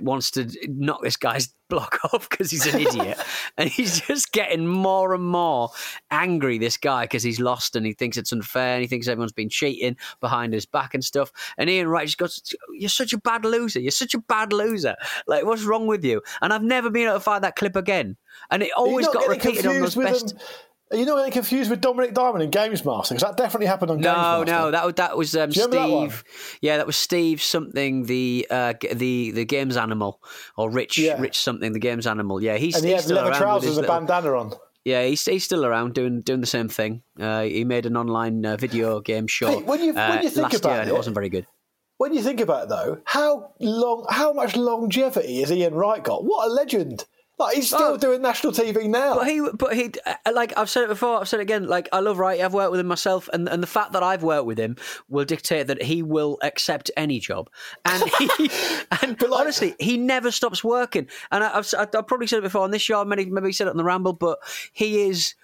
wants 0.02 0.32
to 0.32 0.50
knock 0.68 1.02
this 1.04 1.18
guy's 1.18 1.54
block 1.70 2.00
off 2.14 2.30
because 2.30 2.50
he's 2.50 2.66
an 2.66 2.80
idiot. 2.88 3.18
And 3.58 3.70
he's 3.70 4.02
just 4.02 4.32
getting 4.32 4.68
more 4.68 5.14
and 5.14 5.24
more 5.24 5.70
angry 6.12 6.58
this 6.58 6.78
guy 6.78 7.04
because 7.04 7.24
he's 7.24 7.40
lost 7.40 7.76
and 7.76 7.86
he 7.86 7.94
thinks 7.94 8.18
it's 8.18 8.32
unfair 8.32 8.76
and 8.76 8.82
he 8.82 8.88
thinks 8.88 9.08
everyone's 9.08 9.34
been 9.34 9.50
cheating 9.50 9.98
behind 10.22 10.54
his 10.54 10.66
back 10.66 10.94
and 10.94 11.04
stuff. 11.04 11.32
And 11.58 11.70
Ian 11.70 11.88
Wright 11.88 12.08
just 12.08 12.18
goes 12.18 12.56
you're 12.74 12.90
such 12.90 13.14
a 13.14 13.18
bad 13.18 13.44
loser. 13.44 13.80
You're 13.80 13.92
such 13.92 14.14
a 14.14 14.20
bad 14.20 14.54
loser. 14.54 14.96
Like 15.28 15.46
what's 15.46 15.64
wrong 15.64 15.88
with 15.88 16.06
you? 16.06 16.22
And 16.42 16.54
I've 16.54 16.64
never 16.64 16.90
been 16.90 17.08
able 17.08 17.16
to 17.16 17.20
find 17.20 17.44
that 17.44 17.56
clip 17.56 17.76
again. 17.76 18.16
And 18.50 18.64
it 18.64 18.72
always 18.78 19.08
got 19.08 19.28
repeated 19.28 19.66
on 19.66 19.80
those 19.80 19.96
best 19.96 20.34
him? 20.34 20.40
Are 20.90 20.96
you 20.98 21.06
not 21.06 21.18
getting 21.18 21.34
confused 21.34 21.70
with 21.70 21.82
Dominik 21.82 22.14
Diamond 22.14 22.44
in 22.44 22.50
Games 22.50 22.86
Master? 22.86 23.14
Because 23.14 23.28
that 23.28 23.36
definitely 23.38 23.68
happened 23.68 23.92
on 23.92 24.00
no, 24.00 24.04
Games 24.14 24.18
Master. 24.18 24.46
No, 24.66 24.72
that 24.72 24.96
that 24.96 25.18
was 25.18 25.36
um, 25.36 25.52
Steve. 25.52 25.70
That 25.72 26.24
yeah, 26.62 26.78
that 26.78 26.88
was 26.88 26.96
Steve 26.96 27.42
something 27.42 28.04
the 28.06 28.48
uh, 28.50 28.74
the 28.94 29.32
the 29.32 29.44
games 29.46 29.76
animal 29.76 30.22
or 30.56 30.70
Rich 30.70 30.98
Yeah. 30.98 31.20
Rich 31.20 31.38
something 31.38 31.74
the 31.74 31.80
games 31.80 32.08
animal. 32.08 32.42
Yeah, 32.42 32.56
he's 32.58 32.76
and 32.76 32.86
he 32.86 32.94
he's 32.94 33.04
had 33.04 33.12
leather 33.16 33.34
trousers 33.34 33.78
and 33.78 33.86
a 33.86 33.90
little- 33.90 34.06
bandana 34.06 34.38
on. 34.38 34.54
Yeah, 34.86 35.04
he's, 35.06 35.26
he's 35.26 35.44
still 35.44 35.66
around 35.66 35.96
doing 35.96 36.22
doing 36.22 36.40
the 36.40 36.48
same 36.48 36.70
thing. 36.70 37.04
Uh, 37.20 37.42
he 37.42 37.66
made 37.66 37.86
an 37.86 37.98
online 37.98 38.46
uh, 38.46 38.56
video 38.56 39.02
game 39.02 39.28
show 39.28 39.48
Hey, 39.48 39.64
when 39.64 39.84
you- 39.84 39.94
when 39.94 40.20
uh, 40.20 40.22
you 40.22 40.30
think 40.30 40.44
last 40.44 40.60
about 40.60 40.70
year, 40.72 40.80
and 40.82 40.90
it 40.90 40.94
it- 40.94 40.96
wasn't 40.96 41.14
very 41.16 41.28
good. 41.28 41.46
When 41.98 42.14
you 42.14 42.22
think 42.22 42.40
about 42.40 42.64
it, 42.66 42.70
though, 42.70 43.00
how 43.06 43.54
long, 43.60 44.06
how 44.10 44.32
much 44.32 44.56
longevity 44.56 45.40
has 45.42 45.52
Ian 45.52 45.74
Wright 45.74 46.02
got? 46.04 46.24
What 46.24 46.48
a 46.48 46.50
legend! 46.54 47.06
Like 47.40 47.56
he's 47.56 47.68
still 47.68 47.80
Oh. 47.94 47.98
doing 47.98 48.22
national 48.24 48.52
TV 48.52 48.88
now. 48.90 49.14
But 49.16 49.28
he, 49.28 49.48
but 49.54 49.76
he, 49.76 49.92
uh, 50.06 50.16
like 50.34 50.54
I've 50.58 50.70
said 50.70 50.84
it 50.84 50.90
before, 50.90 51.20
I've 51.20 51.30
said 51.30 51.40
it 51.40 51.44
again. 51.44 51.68
Like 51.68 51.88
I 51.94 52.00
love 52.00 52.18
Wright. 52.18 52.42
I've 52.42 52.54
worked 52.54 52.72
with 52.72 52.80
him 52.80 52.88
myself, 52.88 53.30
and 53.32 53.48
and 53.48 53.62
the 53.62 53.68
fact 53.68 53.92
that 53.94 54.02
I've 54.02 54.24
worked 54.24 54.48
with 54.48 54.58
him 54.58 54.76
will 55.08 55.26
dictate 55.26 55.68
that 55.68 55.84
he 55.84 56.02
will 56.02 56.40
accept 56.42 56.90
any 56.98 57.20
job. 57.20 57.50
And 57.86 58.04
he, 58.18 58.30
and 59.04 59.18
But 59.18 59.30
like- 59.30 59.40
honestly, 59.42 59.76
he 59.80 59.98
never 59.98 60.32
stops 60.32 60.64
working. 60.64 61.08
And 61.32 61.44
I, 61.44 61.58
I've, 61.60 61.72
I've 61.78 62.08
probably 62.08 62.26
said 62.28 62.40
it 62.40 62.44
before 62.44 62.62
on 62.64 62.72
this 62.72 62.82
show. 62.82 63.06
Maybe 63.06 63.26
maybe 63.26 63.52
said 63.54 63.68
it 63.68 63.72
on 63.72 63.78
the 63.78 63.84
Ramble, 63.84 64.14
but 64.14 64.40
he 64.74 65.04
is. 65.08 65.36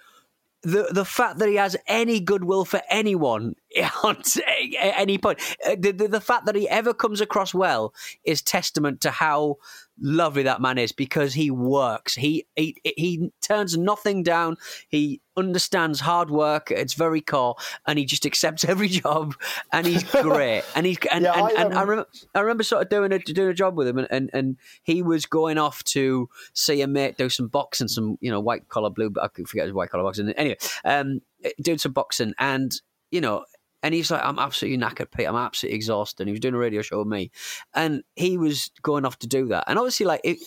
The, 0.66 0.88
the 0.90 1.04
fact 1.04 1.40
that 1.40 1.48
he 1.50 1.56
has 1.56 1.76
any 1.86 2.20
goodwill 2.20 2.64
for 2.64 2.80
anyone 2.88 3.54
on 4.02 4.16
at 4.80 4.98
any 4.98 5.18
point, 5.18 5.40
uh, 5.66 5.76
the, 5.78 5.92
the, 5.92 6.08
the 6.08 6.20
fact 6.20 6.46
that 6.46 6.54
he 6.54 6.68
ever 6.68 6.94
comes 6.94 7.20
across 7.20 7.54
well 7.54 7.94
is 8.24 8.42
testament 8.42 9.00
to 9.02 9.10
how 9.10 9.56
lovely 10.00 10.42
that 10.42 10.60
man 10.60 10.78
is 10.78 10.92
because 10.92 11.34
he 11.34 11.50
works. 11.50 12.14
He 12.14 12.46
he 12.56 12.76
he 12.84 13.32
turns 13.40 13.76
nothing 13.76 14.22
down. 14.22 14.56
He 14.88 15.20
understands 15.36 16.00
hard 16.00 16.30
work. 16.30 16.70
It's 16.70 16.94
very 16.94 17.20
core, 17.20 17.56
and 17.86 17.98
he 17.98 18.04
just 18.04 18.26
accepts 18.26 18.64
every 18.68 18.88
job. 18.88 19.34
And 19.72 19.86
he's 19.86 20.04
great. 20.04 20.62
And 20.76 20.86
he's 20.86 20.98
and, 21.12 21.24
Yeah, 21.24 21.32
and, 21.34 21.58
I, 21.58 21.62
and 21.62 21.74
I 21.74 21.82
um, 21.82 21.88
remember 21.88 22.10
I 22.34 22.40
remember 22.40 22.62
sort 22.62 22.82
of 22.82 22.88
doing 22.88 23.12
a 23.12 23.18
doing 23.18 23.48
a 23.48 23.54
job 23.54 23.76
with 23.76 23.86
him, 23.86 23.98
and, 23.98 24.08
and, 24.10 24.30
and 24.32 24.56
he 24.82 25.02
was 25.02 25.26
going 25.26 25.58
off 25.58 25.84
to 25.84 26.28
see 26.52 26.80
a 26.80 26.86
mate 26.86 27.16
do 27.16 27.28
some 27.28 27.48
boxing, 27.48 27.88
some 27.88 28.18
you 28.20 28.30
know 28.30 28.40
white 28.40 28.68
collar 28.68 28.90
blue. 28.90 29.12
I 29.20 29.28
forget 29.28 29.66
his 29.66 29.72
white 29.72 29.90
collar 29.90 30.04
boxing. 30.04 30.30
Anyway, 30.30 30.56
um, 30.84 31.20
doing 31.60 31.78
some 31.78 31.92
boxing, 31.92 32.34
and 32.38 32.74
you 33.10 33.20
know. 33.20 33.44
And 33.84 33.92
he's 33.92 34.10
like, 34.10 34.22
I'm 34.24 34.38
absolutely 34.38 34.84
knackered, 34.84 35.12
Pete. 35.14 35.28
I'm 35.28 35.36
absolutely 35.36 35.76
exhausted. 35.76 36.22
And 36.22 36.28
he 36.28 36.32
was 36.32 36.40
doing 36.40 36.54
a 36.54 36.58
radio 36.58 36.80
show 36.80 37.00
with 37.00 37.06
me, 37.06 37.30
and 37.74 38.02
he 38.16 38.38
was 38.38 38.70
going 38.80 39.04
off 39.04 39.18
to 39.18 39.26
do 39.26 39.46
that. 39.48 39.64
And 39.66 39.78
obviously, 39.78 40.06
like, 40.06 40.22
it, 40.24 40.38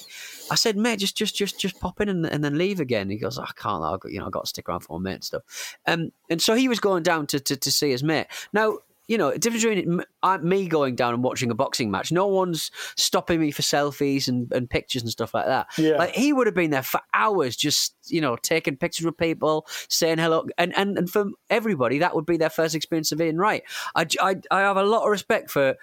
I 0.49 0.55
said, 0.55 0.75
mate, 0.75 0.97
just, 0.97 1.15
just, 1.15 1.35
just, 1.35 1.59
just 1.59 1.79
pop 1.79 2.01
in 2.01 2.09
and, 2.09 2.25
and 2.25 2.43
then 2.43 2.57
leave 2.57 2.79
again. 2.79 3.11
He 3.11 3.17
goes, 3.17 3.37
I 3.37 3.51
can't. 3.55 3.83
I've 3.83 3.99
got, 3.99 4.11
you 4.11 4.19
know, 4.19 4.25
I've 4.25 4.31
got 4.31 4.45
to 4.45 4.49
stick 4.49 4.67
around 4.67 4.79
for 4.79 4.97
a 4.97 4.99
mate 4.99 5.13
and 5.13 5.23
stuff. 5.23 5.77
Um, 5.85 6.11
and 6.31 6.41
so 6.41 6.55
he 6.55 6.67
was 6.67 6.79
going 6.79 7.03
down 7.03 7.27
to, 7.27 7.39
to, 7.39 7.55
to 7.55 7.71
see 7.71 7.91
his 7.91 8.03
mate. 8.03 8.25
Now, 8.53 8.79
you 9.07 9.17
know, 9.17 9.31
the 9.31 9.39
difference 9.39 9.63
between 9.63 10.01
uh, 10.23 10.37
me 10.39 10.67
going 10.67 10.95
down 10.95 11.13
and 11.13 11.23
watching 11.23 11.49
a 11.49 11.55
boxing 11.55 11.89
match, 11.89 12.11
no 12.11 12.27
one's 12.27 12.71
stopping 12.97 13.39
me 13.39 13.51
for 13.51 13.61
selfies 13.61 14.27
and, 14.27 14.51
and 14.51 14.69
pictures 14.69 15.01
and 15.01 15.11
stuff 15.11 15.33
like 15.33 15.45
that. 15.45 15.67
Yeah. 15.77 15.97
Like 15.97 16.13
he 16.13 16.33
would 16.33 16.47
have 16.47 16.55
been 16.55 16.71
there 16.71 16.83
for 16.83 16.99
hours, 17.13 17.55
just 17.55 17.95
you 18.07 18.19
know, 18.21 18.35
taking 18.35 18.75
pictures 18.77 19.05
with 19.05 19.17
people, 19.17 19.65
saying 19.89 20.17
hello, 20.17 20.45
and 20.57 20.77
and, 20.77 20.97
and 20.97 21.09
for 21.09 21.25
everybody, 21.49 21.99
that 21.99 22.15
would 22.15 22.25
be 22.25 22.37
their 22.37 22.49
first 22.49 22.75
experience 22.75 23.11
of 23.11 23.21
Ian 23.21 23.37
Wright. 23.37 23.63
I 23.95 24.05
have 24.51 24.77
a 24.77 24.83
lot 24.83 25.03
of 25.03 25.09
respect 25.11 25.51
for. 25.51 25.75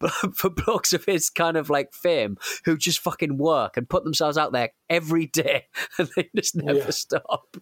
For 0.34 0.50
blokes 0.50 0.92
of 0.92 1.04
his 1.04 1.30
kind 1.30 1.56
of 1.56 1.70
like 1.70 1.94
fame 1.94 2.36
who 2.64 2.76
just 2.76 2.98
fucking 2.98 3.38
work 3.38 3.76
and 3.76 3.88
put 3.88 4.02
themselves 4.02 4.36
out 4.36 4.50
there 4.50 4.70
every 4.90 5.26
day 5.26 5.66
and 5.98 6.08
they 6.16 6.28
just 6.34 6.56
never 6.56 6.80
Yeah. 6.80 6.90
stop. 6.90 7.56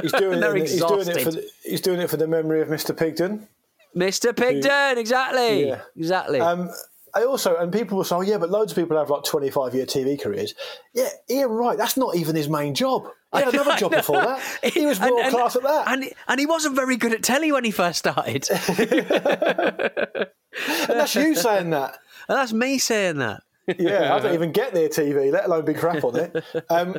He's 0.00 0.12
doing, 0.12 0.40
it, 0.40 0.68
he's 0.68 0.80
doing 0.84 1.08
it 1.08 1.20
for 1.20 1.32
the, 1.32 1.50
he's 1.64 1.80
doing 1.80 1.98
it 2.00 2.08
for 2.08 2.16
the 2.16 2.28
memory 2.28 2.60
of 2.60 2.68
Mr. 2.68 2.96
Pigden. 2.96 3.48
Mr. 3.96 4.32
Pigden, 4.34 4.96
exactly. 4.98 5.66
Yeah. 5.66 5.80
Exactly. 5.96 6.40
Um, 6.40 6.70
I 7.14 7.24
also, 7.24 7.56
and 7.56 7.72
people 7.72 7.96
will 7.96 8.04
say, 8.04 8.14
oh, 8.14 8.20
yeah, 8.20 8.38
but 8.38 8.50
loads 8.50 8.70
of 8.72 8.76
people 8.78 8.96
have 8.96 9.10
like 9.10 9.24
25 9.24 9.74
year 9.74 9.84
TV 9.86 10.20
careers. 10.20 10.54
Yeah, 10.94 11.08
Ian 11.28 11.50
Wright, 11.50 11.76
that's 11.76 11.96
not 11.96 12.14
even 12.14 12.36
his 12.36 12.48
main 12.48 12.72
job. 12.74 13.04
He 13.34 13.40
had 13.42 13.48
another 13.54 13.76
job 13.76 13.90
before 13.92 14.20
that. 14.20 14.40
He 14.72 14.86
was 14.86 15.00
world 15.00 15.20
and- 15.20 15.30
class 15.34 15.56
at 15.56 15.62
that. 15.62 15.88
And, 15.88 16.08
and 16.28 16.38
he 16.40 16.46
wasn't 16.46 16.76
very 16.76 16.96
good 16.96 17.12
at 17.12 17.22
telly 17.24 17.50
when 17.50 17.64
he 17.64 17.70
first 17.72 17.98
started. 17.98 18.48
And 20.52 20.98
that's 20.98 21.14
you 21.14 21.34
saying 21.36 21.70
that. 21.70 21.98
And 22.28 22.36
that's 22.38 22.52
me 22.52 22.78
saying 22.78 23.18
that. 23.18 23.42
Yeah, 23.78 24.14
I 24.14 24.18
don't 24.18 24.34
even 24.34 24.50
get 24.50 24.74
near 24.74 24.88
TV, 24.88 25.30
let 25.30 25.44
alone 25.44 25.64
be 25.64 25.74
crap 25.74 26.02
on 26.02 26.16
it. 26.16 26.44
Um, 26.68 26.96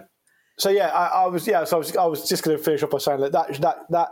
so 0.61 0.69
yeah, 0.69 0.89
I, 0.89 1.23
I 1.23 1.25
was 1.25 1.47
yeah, 1.47 1.63
so 1.63 1.77
I 1.77 1.79
was 1.79 1.97
I 1.97 2.05
was 2.05 2.29
just 2.29 2.43
going 2.43 2.55
to 2.55 2.63
finish 2.63 2.83
up 2.83 2.91
by 2.91 2.99
saying 2.99 3.19
that 3.21 3.31
that 3.31 3.59
that, 3.61 3.77
that 3.89 4.09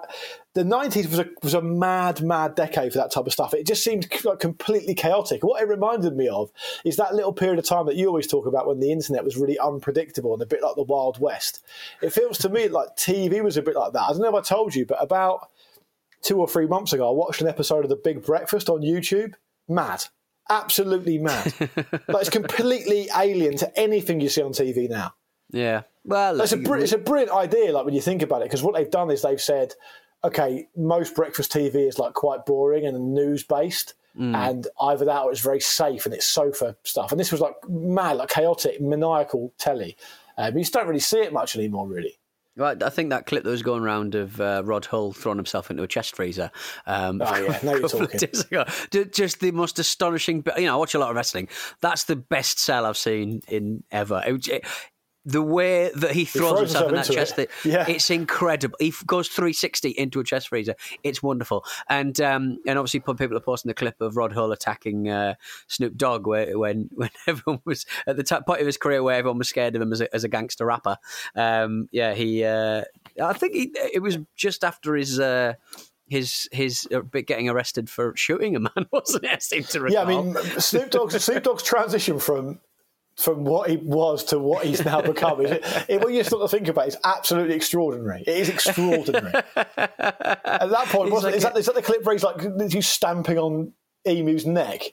the 0.56 0.64
nineties 0.64 1.08
was 1.08 1.20
a 1.20 1.28
was 1.44 1.54
a 1.54 1.62
mad 1.62 2.24
mad 2.24 2.56
decade 2.56 2.92
for 2.92 2.98
that 2.98 3.12
type 3.12 3.28
of 3.28 3.32
stuff. 3.32 3.54
It 3.54 3.68
just 3.68 3.84
seemed 3.84 4.08
like 4.26 4.40
completely 4.40 4.96
chaotic. 4.96 5.44
What 5.44 5.62
it 5.62 5.68
reminded 5.68 6.18
me 6.18 6.28
of 6.28 6.52
is 6.84 6.96
that 6.96 7.14
little 7.14 7.34
period 7.34 7.60
of 7.60 7.66
time 7.66 7.86
that 7.86 7.96
you 7.98 8.08
always 8.08 8.26
talk 8.26 8.48
about 8.48 8.66
when 8.66 8.80
the 8.80 8.92
internet 8.92 9.24
was 9.24 9.38
really 9.38 9.60
unpredictable 9.60 10.34
and 10.34 10.42
a 10.42 10.48
bit 10.48 10.64
like 10.64 10.76
the 10.76 10.84
Wild 10.84 11.20
West. 11.20 11.64
It 12.02 12.14
feels 12.14 12.40
to 12.40 12.50
me 12.50 12.68
like 12.68 12.96
TV 12.98 13.44
was 13.44 13.56
a 13.56 13.62
bit 13.62 13.76
like 13.76 13.94
that. 13.94 14.02
I 14.02 14.12
don't 14.12 14.22
know 14.22 14.36
if 14.36 14.44
I 14.44 14.48
told 14.48 14.74
you, 14.74 14.88
but 14.88 15.02
about 15.04 15.50
two 16.24 16.40
or 16.40 16.48
three 16.48 16.66
months 16.66 16.94
ago, 16.94 17.08
I 17.08 17.14
watched 17.14 17.42
an 17.42 17.48
episode 17.48 17.84
of 17.84 17.90
The 17.90 17.96
Big 17.96 18.26
Breakfast 18.26 18.70
on 18.70 18.82
YouTube. 18.82 19.36
Mad. 19.68 20.06
Absolutely 20.50 21.20
mad. 21.20 21.54
like 21.60 22.22
it's 22.22 22.30
completely 22.32 23.08
alien 23.16 23.56
to 23.58 23.80
anything 23.80 24.20
you 24.20 24.30
see 24.30 24.42
on 24.42 24.52
TV 24.52 24.90
now. 24.90 25.14
Yeah. 25.52 25.84
Well, 26.06 26.40
It's 26.42 26.52
a, 26.54 26.58
br- 26.58 26.78
it's 26.78 26.94
a 26.94 26.98
brilliant 26.98 27.32
idea, 27.32 27.72
like 27.72 27.86
when 27.86 27.94
you 27.94 28.02
think 28.02 28.22
about 28.22 28.42
it, 28.42 28.46
because 28.46 28.64
what 28.64 28.74
they've 28.76 28.90
done 28.90 29.12
is 29.12 29.22
they've 29.22 29.42
said, 29.42 29.74
okay, 30.24 30.68
most 30.76 31.16
breakfast 31.16 31.52
TV 31.52 31.88
is 31.88 32.00
like 32.00 32.14
quite 32.14 32.46
boring 32.46 32.86
and 32.86 33.14
news 33.14 33.44
based, 33.44 33.94
and 34.16 34.68
either 34.82 35.06
that 35.06 35.22
or 35.24 35.32
it's 35.32 35.40
very 35.40 35.62
safe 35.62 36.06
and 36.06 36.14
it's 36.14 36.26
sofa 36.28 36.76
stuff. 36.84 37.12
And 37.12 37.20
this 37.20 37.32
was 37.32 37.40
like 37.40 37.54
mad, 37.70 38.18
like 38.18 38.28
chaotic, 38.30 38.82
maniacal 38.82 39.54
telly. 39.58 39.96
Um, 40.38 40.58
you 40.58 40.62
just 40.64 40.74
don't 40.74 40.88
really 40.88 41.00
see 41.00 41.20
it 41.20 41.32
much 41.32 41.56
anymore, 41.56 41.88
really. 41.88 42.18
Right, 42.58 42.82
I 42.84 42.90
think 42.90 43.12
that 43.12 43.26
clip 43.28 43.46
that 43.46 43.50
was 43.50 43.62
going 43.64 43.82
around 43.82 44.16
of 44.16 44.42
uh, 44.42 44.64
Rod 44.66 44.86
Hull 44.88 45.14
throwing 45.14 45.38
himself 45.38 45.72
into 45.72 45.84
a 45.84 45.88
chest 45.88 46.18
freezer. 46.18 46.52
Um, 46.86 47.22
Oh, 47.24 47.34
yeah, 47.38 47.60
now 47.64 47.76
you're 47.76 47.88
talking. 47.88 48.18
days 48.20 48.42
ago. 48.42 48.66
Ju- 48.92 49.06
Just 49.06 49.40
the 49.40 49.52
most 49.52 49.80
astonishing. 49.80 50.44
You 50.58 50.66
know, 50.66 50.74
I 50.74 50.78
watch 50.78 50.96
a 50.96 51.00
lot 51.00 51.12
of 51.12 51.16
wrestling. 51.16 51.48
That's 51.80 52.04
the 52.06 52.18
best 52.18 52.60
sell 52.60 52.86
I've 52.86 52.98
seen 52.98 53.42
in 53.48 53.84
ever. 53.92 54.22
It- 54.26 54.48
it- 54.50 54.66
the 55.30 55.42
way 55.44 55.92
that 55.96 56.12
he 56.12 56.26
throws 56.26 56.50
throws 56.50 56.60
himself 56.72 56.90
in 56.90 56.96
that 56.96 57.06
chest, 57.06 57.36
that, 57.36 57.44
it. 57.44 57.66
Yeah. 57.66 57.86
it's 57.88 58.10
incredible. 58.10 58.76
He 58.80 58.90
f- 58.90 59.06
goes 59.06 59.28
360 59.28 59.90
into 59.90 60.20
a 60.20 60.24
chest 60.24 60.48
freezer. 60.48 60.76
It's 61.04 61.22
wonderful. 61.22 61.64
And 61.88 62.20
um, 62.20 62.58
and 62.66 62.80
obviously, 62.80 63.02
people 63.02 63.38
are 63.38 63.42
posting 63.42 63.70
the 63.70 63.76
clip 63.76 64.02
of 64.02 64.18
Rod 64.18 64.34
Hull 64.34 64.52
attacking 64.52 65.08
uh, 65.10 65.36
Snoop 65.68 65.96
Dogg, 65.96 66.26
where 66.26 66.58
when 66.58 66.90
when 66.96 67.12
everyone 67.28 67.62
was 67.66 67.86
at 68.08 68.18
the 68.18 68.24
top 68.24 68.46
point 68.46 68.62
of 68.62 68.66
his 68.66 68.78
career, 68.78 69.04
where 69.04 69.18
everyone 69.18 69.38
was 69.38 69.50
scared 69.50 69.76
of 69.76 69.82
him 69.82 69.94
as 69.94 70.02
a, 70.02 70.14
as 70.14 70.24
a 70.24 70.30
gangster 70.30 70.66
rapper. 70.66 70.98
Um, 71.36 71.88
yeah, 71.92 72.14
he. 72.14 72.44
Uh, 72.44 72.84
I 73.24 73.34
think 73.34 73.54
he, 73.54 73.72
it 73.94 74.02
was 74.02 74.18
just 74.36 74.64
after 74.64 74.96
his. 74.96 75.20
Uh, 75.20 75.54
his 76.08 76.50
his 76.52 76.88
uh, 76.92 77.02
bit 77.02 77.28
getting 77.28 77.50
arrested 77.50 77.88
for 77.88 78.16
shooting 78.16 78.56
a 78.56 78.60
man, 78.60 78.88
wasn't 78.92 79.26
it? 79.26 79.32
I 79.32 79.38
seem 79.38 79.64
to 79.66 79.88
Yeah. 79.92 80.02
I 80.02 80.06
mean, 80.06 80.36
Snoop 80.58 80.90
Dogg's, 80.90 81.24
Snoop 81.24 81.44
Dogg's 81.44 81.62
transition 81.62 82.18
from 82.18 82.60
from 83.20 83.44
what 83.44 83.70
he 83.70 83.78
was 83.78 84.24
to 84.26 84.40
what 84.40 84.66
he's 84.66 84.84
now 84.86 85.02
become 85.02 85.42
is 85.42 85.52
it, 85.90 86.04
when 86.04 86.14
you 86.14 86.24
start 86.24 86.42
to 86.42 86.48
think 86.48 86.68
about 86.70 86.86
it, 86.86 86.94
it's 86.94 86.98
absolutely 87.04 87.56
extraordinary. 87.56 88.22
It 88.26 88.30
is 88.38 88.50
extraordinary. 88.50 89.34
At 89.56 90.70
that 90.70 90.86
point, 90.88 91.12
wasn't 91.12 91.34
like 91.34 91.34
it? 91.34 91.38
Is, 91.38 91.44
that, 91.44 91.58
is 91.58 91.66
that 91.66 91.76
the 91.76 91.82
clip 91.82 92.04
where 92.06 92.16
he's 92.16 92.24
like 92.24 92.72
he's 92.72 92.88
stamping 92.88 93.38
on 93.38 93.74
Emu's 94.08 94.46
neck? 94.46 94.84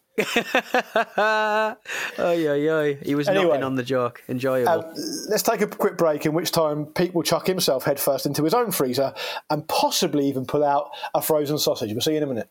oh 1.16 1.76
yeah, 2.18 2.54
yeah. 2.54 2.92
He 3.02 3.14
was 3.14 3.28
Anyway. 3.28 3.46
knocking 3.46 3.62
on 3.62 3.74
the 3.76 3.82
joke. 3.82 4.22
Enjoyable. 4.28 4.70
Um, 4.72 4.94
let's 5.28 5.42
take 5.42 5.60
a 5.60 5.66
quick 5.66 5.96
break, 5.96 6.26
in 6.26 6.32
which 6.32 6.50
time 6.50 6.86
Pete 6.86 7.14
will 7.14 7.22
chuck 7.22 7.46
himself 7.46 7.84
headfirst 7.84 8.26
into 8.26 8.42
his 8.42 8.54
own 8.54 8.72
freezer 8.72 9.14
and 9.50 9.66
possibly 9.68 10.26
even 10.28 10.44
pull 10.46 10.64
out 10.64 10.90
a 11.14 11.22
frozen 11.22 11.58
sausage. 11.58 11.92
We'll 11.92 12.00
see 12.00 12.12
you 12.12 12.16
in 12.18 12.22
a 12.24 12.26
minute. 12.26 12.50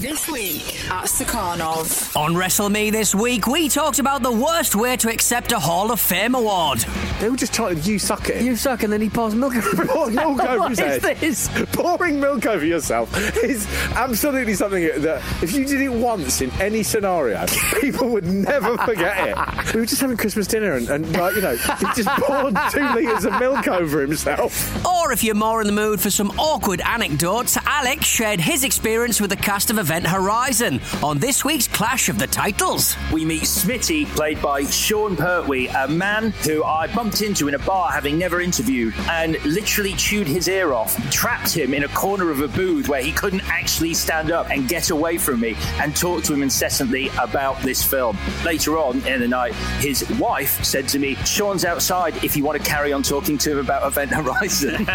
This 0.00 0.28
week 0.30 0.90
at 0.90 1.04
Stakhanov. 1.04 2.16
On 2.16 2.34
Wrestle 2.34 2.70
Me 2.70 2.88
this 2.90 3.14
week, 3.14 3.46
we 3.46 3.68
talked 3.68 3.98
about 3.98 4.22
the 4.22 4.32
worst 4.32 4.74
way 4.74 4.96
to 4.96 5.10
accept 5.10 5.52
a 5.52 5.58
Hall 5.58 5.92
of 5.92 6.00
Fame 6.00 6.34
award. 6.34 6.78
They 7.20 7.28
were 7.28 7.36
just 7.36 7.52
chanting, 7.52 7.82
"You 7.84 7.98
suck 7.98 8.30
it." 8.30 8.42
You 8.42 8.56
suck, 8.56 8.82
and 8.82 8.90
then 8.90 9.02
he 9.02 9.10
pours 9.10 9.34
milk 9.34 9.54
over 9.56 9.84
pouring 9.86 10.14
milk 10.14 10.40
over 10.42 10.58
What 10.58 10.70
his 10.70 10.78
is 10.80 11.02
head. 11.04 11.16
this? 11.18 11.50
Pouring 11.72 12.18
milk 12.18 12.46
over 12.46 12.64
yourself 12.64 13.14
is 13.44 13.66
absolutely 13.94 14.54
something 14.54 14.84
that 15.02 15.20
if 15.42 15.52
you 15.52 15.66
did 15.66 15.82
it 15.82 15.92
once 15.92 16.40
in 16.40 16.50
any 16.60 16.82
scenario, 16.82 17.44
people 17.80 18.08
would 18.08 18.24
never 18.26 18.78
forget 18.78 19.28
it. 19.28 19.74
We 19.74 19.80
were 19.80 19.86
just 19.86 20.00
having 20.00 20.16
Christmas 20.16 20.46
dinner 20.46 20.76
and, 20.76 20.88
and 20.88 21.12
like, 21.18 21.34
you 21.36 21.42
know, 21.42 21.56
he 21.56 21.86
just 21.94 22.08
poured 22.22 22.56
two 22.72 22.80
litres 22.80 23.26
of 23.26 23.38
milk 23.38 23.68
over 23.68 24.00
himself. 24.00 24.86
Or 24.86 25.12
if 25.12 25.22
you're 25.22 25.34
more 25.34 25.60
in 25.60 25.66
the 25.66 25.74
mood 25.74 26.00
for 26.00 26.08
some 26.10 26.30
awkward 26.38 26.80
anecdotes, 26.80 27.58
Alex 27.66 28.06
shared 28.06 28.40
his 28.40 28.64
experience 28.64 29.20
with 29.20 29.28
the 29.28 29.36
cast 29.36 29.68
of 29.70 29.78
Event 29.90 30.06
Horizon 30.06 30.80
on 31.02 31.18
this 31.18 31.44
week's 31.44 31.66
Clash 31.66 32.08
of 32.08 32.16
the 32.16 32.28
Titles. 32.28 32.94
We 33.12 33.24
meet 33.24 33.42
Smitty, 33.42 34.06
played 34.14 34.40
by 34.40 34.62
Sean 34.62 35.16
Pertwee, 35.16 35.66
a 35.66 35.88
man 35.88 36.30
who 36.44 36.62
I 36.62 36.86
bumped 36.94 37.22
into 37.22 37.48
in 37.48 37.54
a 37.54 37.58
bar 37.58 37.90
having 37.90 38.16
never 38.16 38.40
interviewed 38.40 38.94
and 39.08 39.44
literally 39.44 39.94
chewed 39.94 40.28
his 40.28 40.46
ear 40.46 40.72
off, 40.72 40.94
trapped 41.10 41.52
him 41.52 41.74
in 41.74 41.82
a 41.82 41.88
corner 41.88 42.30
of 42.30 42.40
a 42.40 42.46
booth 42.46 42.88
where 42.88 43.02
he 43.02 43.10
couldn't 43.10 43.42
actually 43.48 43.92
stand 43.94 44.30
up 44.30 44.48
and 44.50 44.68
get 44.68 44.90
away 44.90 45.18
from 45.18 45.40
me 45.40 45.56
and 45.80 45.96
talk 45.96 46.22
to 46.22 46.34
him 46.34 46.44
incessantly 46.44 47.08
about 47.20 47.60
this 47.62 47.82
film. 47.82 48.16
Later 48.44 48.78
on 48.78 49.04
in 49.08 49.18
the 49.18 49.26
night, 49.26 49.54
his 49.80 50.08
wife 50.20 50.62
said 50.64 50.86
to 50.90 51.00
me, 51.00 51.16
Sean's 51.24 51.64
outside 51.64 52.14
if 52.22 52.36
you 52.36 52.44
want 52.44 52.62
to 52.62 52.70
carry 52.70 52.92
on 52.92 53.02
talking 53.02 53.36
to 53.38 53.50
him 53.50 53.58
about 53.58 53.84
Event 53.84 54.12
Horizon. 54.12 54.76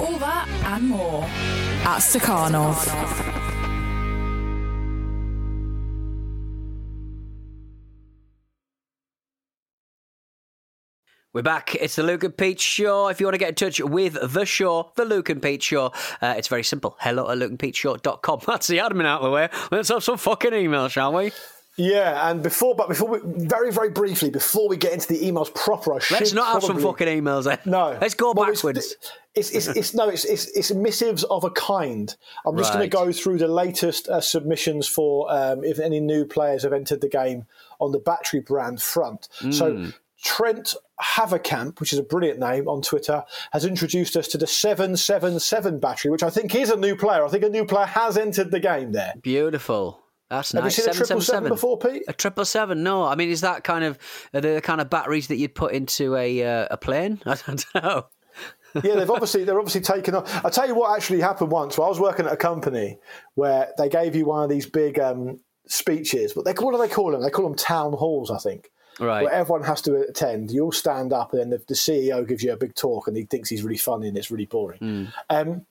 All 0.00 0.18
that 0.18 0.48
and 0.64 0.88
more 0.88 1.28
at 1.86 2.00
Stakhanov. 2.00 2.82
We're 11.32 11.42
back. 11.42 11.76
It's 11.76 11.94
the 11.96 12.02
Luke 12.02 12.24
and 12.24 12.36
Pete 12.36 12.58
Show. 12.58 13.08
If 13.08 13.20
you 13.20 13.26
want 13.26 13.34
to 13.34 13.38
get 13.38 13.50
in 13.50 13.54
touch 13.54 13.78
with 13.78 14.16
the 14.32 14.44
show, 14.44 14.90
the 14.96 15.04
Luke 15.04 15.28
and 15.28 15.40
Pete 15.40 15.62
Show, 15.62 15.92
uh, 16.20 16.34
it's 16.36 16.48
very 16.48 16.64
simple. 16.64 16.96
Hello 16.98 17.30
at 17.30 17.38
lukeandpeteshow.com. 17.38 18.40
That's 18.46 18.66
the 18.66 18.78
admin 18.78 19.04
out 19.04 19.20
of 19.20 19.26
the 19.26 19.30
way. 19.30 19.48
Let's 19.70 19.90
have 19.90 20.02
some 20.02 20.16
fucking 20.16 20.54
email, 20.54 20.88
shall 20.88 21.12
we? 21.12 21.30
Yeah, 21.76 22.30
and 22.30 22.42
before, 22.42 22.74
but 22.74 22.88
before 22.88 23.08
we, 23.08 23.18
very, 23.22 23.70
very 23.70 23.90
briefly, 23.90 24.30
before 24.30 24.68
we 24.68 24.76
get 24.78 24.92
into 24.94 25.08
the 25.08 25.20
emails 25.20 25.54
proper, 25.54 25.94
I 25.94 25.98
should 25.98 26.18
Let's 26.20 26.32
not 26.32 26.52
have 26.54 26.62
some 26.62 26.80
fucking 26.80 27.06
emails 27.06 27.44
then. 27.44 27.58
No, 27.66 27.98
Let's 28.00 28.14
go 28.14 28.32
Well, 28.32 28.46
backwards. 28.46 28.96
It's, 29.34 29.50
it's, 29.50 29.66
it's, 29.68 29.92
no, 29.94 30.08
it's, 30.08 30.24
it's, 30.24 30.46
it's 30.56 30.72
missives 30.72 31.22
of 31.24 31.44
a 31.44 31.50
kind. 31.50 32.16
I'm 32.46 32.56
just 32.56 32.72
going 32.72 32.88
to 32.88 32.96
go 32.96 33.12
through 33.12 33.38
the 33.38 33.48
latest 33.48 34.08
uh, 34.08 34.22
submissions 34.22 34.88
for 34.88 35.30
um, 35.30 35.62
if 35.64 35.78
any 35.78 36.00
new 36.00 36.24
players 36.24 36.62
have 36.62 36.72
entered 36.72 37.02
the 37.02 37.08
game 37.10 37.44
on 37.78 37.92
the 37.92 37.98
battery 37.98 38.40
brand 38.40 38.80
front. 38.80 39.28
So 39.50 39.74
Mm. 39.74 39.94
Trent 40.24 40.74
Haverkamp, 41.00 41.78
which 41.78 41.92
is 41.92 41.98
a 41.98 42.02
brilliant 42.02 42.38
name 42.40 42.66
on 42.68 42.80
Twitter, 42.80 43.22
has 43.52 43.64
introduced 43.66 44.16
us 44.16 44.26
to 44.28 44.38
the 44.38 44.46
777 44.46 45.78
battery, 45.78 46.10
which 46.10 46.22
I 46.22 46.30
think 46.30 46.54
is 46.54 46.70
a 46.70 46.76
new 46.76 46.96
player. 46.96 47.24
I 47.24 47.28
think 47.28 47.44
a 47.44 47.48
new 47.48 47.64
player 47.66 47.86
has 47.86 48.16
entered 48.16 48.50
the 48.50 48.60
game 48.60 48.92
there. 48.92 49.14
Beautiful. 49.20 50.00
That's 50.28 50.52
Have 50.52 50.64
nice. 50.64 50.76
you 50.76 50.84
seen 50.84 50.90
a 50.90 50.94
triple 50.94 51.20
seven 51.20 51.48
777. 51.48 51.48
before, 51.48 51.78
Pete? 51.78 52.04
A 52.08 52.12
triple 52.12 52.44
seven? 52.44 52.82
No, 52.82 53.04
I 53.04 53.14
mean, 53.14 53.30
is 53.30 53.42
that 53.42 53.62
kind 53.62 53.84
of 53.84 53.98
the 54.32 54.60
kind 54.62 54.80
of 54.80 54.90
batteries 54.90 55.28
that 55.28 55.36
you'd 55.36 55.54
put 55.54 55.72
into 55.72 56.16
a 56.16 56.42
uh, 56.44 56.68
a 56.70 56.76
plane? 56.76 57.20
I 57.26 57.36
don't 57.46 57.64
know. 57.74 58.06
yeah, 58.82 58.96
they've 58.96 59.10
obviously 59.10 59.44
they're 59.44 59.58
obviously 59.58 59.82
taken 59.82 60.14
on. 60.14 60.24
I 60.44 60.50
tell 60.50 60.66
you 60.66 60.74
what 60.74 60.96
actually 60.96 61.20
happened 61.20 61.50
once. 61.52 61.78
Well, 61.78 61.86
I 61.86 61.90
was 61.90 62.00
working 62.00 62.26
at 62.26 62.32
a 62.32 62.36
company 62.36 62.98
where 63.34 63.68
they 63.78 63.88
gave 63.88 64.16
you 64.16 64.26
one 64.26 64.42
of 64.42 64.50
these 64.50 64.66
big 64.66 64.98
um, 64.98 65.40
speeches. 65.66 66.32
But 66.32 66.44
they 66.44 66.52
what 66.52 66.72
do 66.72 66.78
they 66.78 66.92
call 66.92 67.12
them? 67.12 67.22
They 67.22 67.30
call 67.30 67.44
them 67.48 67.56
town 67.56 67.92
halls, 67.92 68.30
I 68.30 68.38
think. 68.38 68.70
Right. 68.98 69.24
Where 69.24 69.32
everyone 69.32 69.64
has 69.64 69.82
to 69.82 69.94
attend. 69.96 70.50
You 70.50 70.64
all 70.64 70.72
stand 70.72 71.12
up, 71.12 71.32
and 71.32 71.40
then 71.40 71.50
the, 71.50 71.62
the 71.68 71.74
CEO 71.74 72.26
gives 72.26 72.42
you 72.42 72.52
a 72.52 72.56
big 72.56 72.74
talk, 72.74 73.06
and 73.06 73.16
he 73.16 73.24
thinks 73.24 73.50
he's 73.50 73.62
really 73.62 73.76
funny, 73.76 74.08
and 74.08 74.16
it's 74.16 74.30
really 74.30 74.46
boring. 74.46 75.12
Um, 75.28 75.66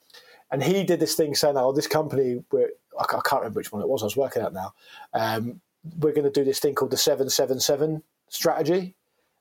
and 0.50 0.62
he 0.62 0.84
did 0.84 1.00
this 1.00 1.16
thing 1.16 1.34
saying, 1.34 1.56
"Oh, 1.56 1.72
this 1.72 1.88
company, 1.88 2.44
we're, 2.52 2.70
I 2.98 3.04
can't 3.06 3.40
remember 3.42 3.58
which 3.60 3.72
one 3.72 3.82
it 3.82 3.88
was. 3.88 4.02
I 4.02 4.06
was 4.06 4.16
working 4.16 4.42
out 4.42 4.52
now. 4.52 4.74
Um, 5.14 5.60
we're 5.98 6.12
going 6.12 6.24
to 6.24 6.30
do 6.30 6.44
this 6.44 6.58
thing 6.58 6.74
called 6.74 6.90
the 6.90 6.96
seven 6.96 7.28
seven 7.30 7.60
seven 7.60 8.02
strategy." 8.28 8.94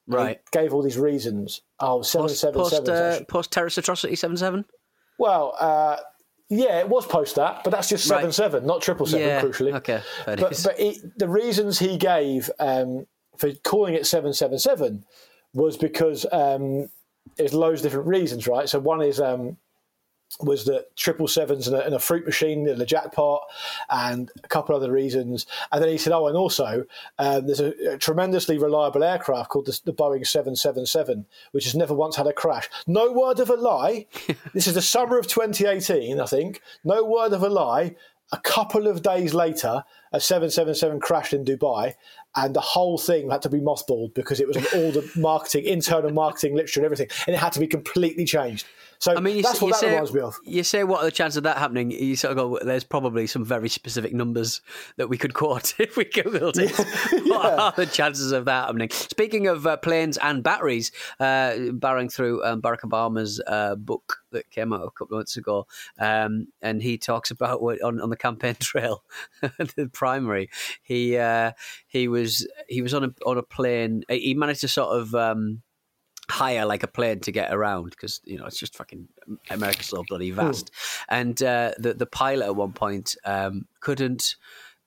And 0.08 0.14
he 0.20 0.24
Right. 0.24 0.42
gave 0.52 0.74
all 0.74 0.84
these 0.84 1.00
reasons. 1.00 1.62
Oh, 1.80 2.02
seven 2.04 2.28
Post 2.28 2.40
seven 2.42 2.62
post, 2.62 2.76
seven. 2.76 2.90
uh, 2.94 3.20
post 3.28 3.52
terrorist 3.52 3.78
atrocity 3.80 4.16
seven 4.16 4.38
seven. 4.38 4.66
Well, 5.18 5.56
uh, 5.60 5.98
yeah, 6.50 6.80
it 6.80 6.88
was 6.90 7.08
post 7.08 7.36
that, 7.38 7.64
but 7.64 7.72
that's 7.72 7.90
just 7.90 8.08
Right. 8.10 8.18
seven 8.20 8.32
seven, 8.32 8.66
not 8.68 8.82
triple 8.84 9.08
seven. 9.08 9.28
Yeah, 9.28 9.42
Crucially, 9.42 9.74
okay, 9.76 10.02
But 10.26 10.62
but 10.64 10.78
he, 10.78 11.02
the 11.18 11.28
reasons 11.28 11.80
he 11.80 11.98
gave 11.98 12.52
um, 12.60 13.08
for 13.38 13.52
calling 13.64 13.96
it 13.96 14.06
seven 14.06 14.32
seven 14.34 14.60
seven 14.60 15.06
was 15.56 15.76
because 15.76 16.26
um, 16.32 16.90
there's 17.38 17.54
loads 17.56 17.80
of 17.80 17.86
different 17.86 18.08
reasons, 18.08 18.48
right? 18.48 18.70
So 18.70 18.78
one 18.78 19.02
is 19.02 19.20
um, 19.20 19.58
was 20.42 20.66
that 20.66 20.96
triple 20.96 21.28
sevens 21.28 21.68
and 21.68 21.76
a, 21.76 21.86
and 21.86 21.96
a 21.96 22.00
fruit 22.00 22.26
machine 22.26 22.68
and 22.68 22.82
a 22.82 22.86
jackpot 22.86 23.42
and 23.90 24.32
a 24.44 24.48
couple 24.48 24.76
other 24.76 24.92
reasons. 24.92 25.46
And 25.72 25.82
then 25.82 25.90
he 25.90 25.98
said, 25.98 26.14
oh, 26.14 26.28
and 26.28 26.36
also 26.36 26.86
um, 27.20 27.46
there's 27.46 27.62
a, 27.62 27.94
a, 27.94 27.98
tremendously 27.98 28.58
reliable 28.58 29.04
aircraft 29.04 29.50
called 29.50 29.68
the, 29.68 29.80
the, 29.86 29.94
Boeing 29.94 30.28
777, 30.28 31.26
which 31.52 31.64
has 31.64 31.76
never 31.76 31.94
once 31.94 32.16
had 32.16 32.28
a 32.28 32.34
crash. 32.34 32.70
No 32.86 33.12
word 33.12 33.40
of 33.40 33.50
a 33.50 33.56
lie. 33.56 34.08
this 34.54 34.68
is 34.68 34.74
the 34.74 34.82
summer 34.82 35.18
of 35.18 35.28
2018, 35.28 36.20
I 36.20 36.26
think. 36.26 36.62
No 36.84 37.04
word 37.04 37.34
of 37.34 37.44
a 37.44 37.50
lie. 37.50 37.96
A 38.32 38.40
couple 38.40 38.88
of 38.88 39.04
days 39.04 39.36
later, 39.36 39.84
a 40.12 40.20
777 40.20 41.00
crashed 41.00 41.34
in 41.34 41.46
Dubai, 41.46 41.94
and 42.36 42.56
the 42.56 42.62
whole 42.62 42.98
thing 42.98 43.30
had 43.30 43.44
to 43.44 43.50
be 43.50 43.60
mothballed 43.60 44.16
because 44.16 44.40
it 44.40 44.48
was 44.48 44.58
on 44.58 44.66
all 44.74 44.92
the 44.92 45.10
marketing, 45.16 45.66
internal 45.66 46.12
marketing 46.12 46.56
literature 46.56 46.80
and 46.80 46.86
everything, 46.86 47.08
and 47.28 47.36
it 47.36 47.40
had 47.40 47.54
to 47.54 47.60
be 47.60 47.68
completely 47.68 48.26
changed. 48.26 48.66
So 49.00 49.16
I 49.16 49.20
mean, 49.20 49.42
that's 49.42 49.62
what 49.62 49.72
that 49.72 49.80
say, 49.80 49.90
reminds 49.92 50.14
me 50.14 50.22
of. 50.22 50.36
You 50.44 50.64
say, 50.64 50.84
what 50.84 51.02
are 51.02 51.06
the 51.06 51.12
chances 51.12 51.38
of 51.38 51.44
that 51.44 51.58
happening? 51.58 51.92
You 51.92 52.16
sort 52.16 52.32
of 52.32 52.38
go, 52.38 52.60
there's 52.64 52.84
probably 52.84 53.28
some 53.28 53.44
very 53.44 53.70
specific 53.70 54.14
numbers 54.14 54.62
that 54.98 55.10
we 55.10 55.18
could 55.18 55.34
quote 55.34 55.74
if 55.80 55.98
we 55.98 56.06
googled 56.06 56.58
it. 56.58 57.26
yeah. 57.26 57.36
What 57.36 57.60
are 57.60 57.74
the 57.76 57.86
chances 57.86 58.32
of 58.32 58.46
that 58.46 58.68
happening? 58.68 58.90
Speaking 58.92 59.48
of 59.48 59.68
uh, 59.68 59.78
planes 59.78 60.18
and 60.18 60.44
batteries, 60.44 60.92
uh, 61.20 61.58
barring 61.74 62.10
through 62.10 62.44
um, 62.44 62.62
Barack 62.62 62.82
Obama's 62.82 63.42
uh, 63.46 63.76
book 63.76 64.20
that 64.32 64.50
came 64.52 64.74
out 64.74 64.82
a 64.82 64.92
couple 64.92 65.16
of 65.16 65.20
months 65.20 65.38
ago, 65.38 65.68
um, 66.00 66.48
and 66.62 66.82
he 66.82 66.98
talks 66.98 67.32
about 67.32 67.62
what, 67.62 67.82
on, 67.82 68.00
on 68.00 68.10
the 68.10 68.18
campaign 68.18 68.56
trail, 68.60 69.04
the 69.42 69.90
primary. 69.92 70.50
He 70.84 71.18
uh, 71.18 71.52
he 71.88 72.08
was 72.08 72.48
he 72.68 72.82
was 72.82 72.94
on 72.94 73.04
a 73.04 73.14
on 73.26 73.38
a 73.38 73.44
plane. 73.44 74.04
He 74.10 74.34
managed 74.34 74.62
to 74.62 74.68
sort 74.68 74.98
of. 75.00 75.16
Um, 75.16 75.62
hire 76.30 76.66
like 76.66 76.84
a 76.84 76.88
plane 76.88 77.20
to 77.22 77.32
get 77.32 77.54
around 77.54 77.90
because 77.92 78.22
you 78.24 78.38
know 78.38 78.46
it's 78.46 78.60
just 78.60 78.76
fucking 78.76 79.08
America's 79.50 79.88
so 79.88 80.04
bloody 80.08 80.32
vast. 80.32 80.72
And 81.10 81.42
uh, 81.42 81.72
the 81.78 81.94
the 81.94 82.06
pilot 82.06 82.46
at 82.46 82.56
one 82.56 82.74
point 82.74 83.16
um, 83.26 83.68
couldn't. 83.80 84.36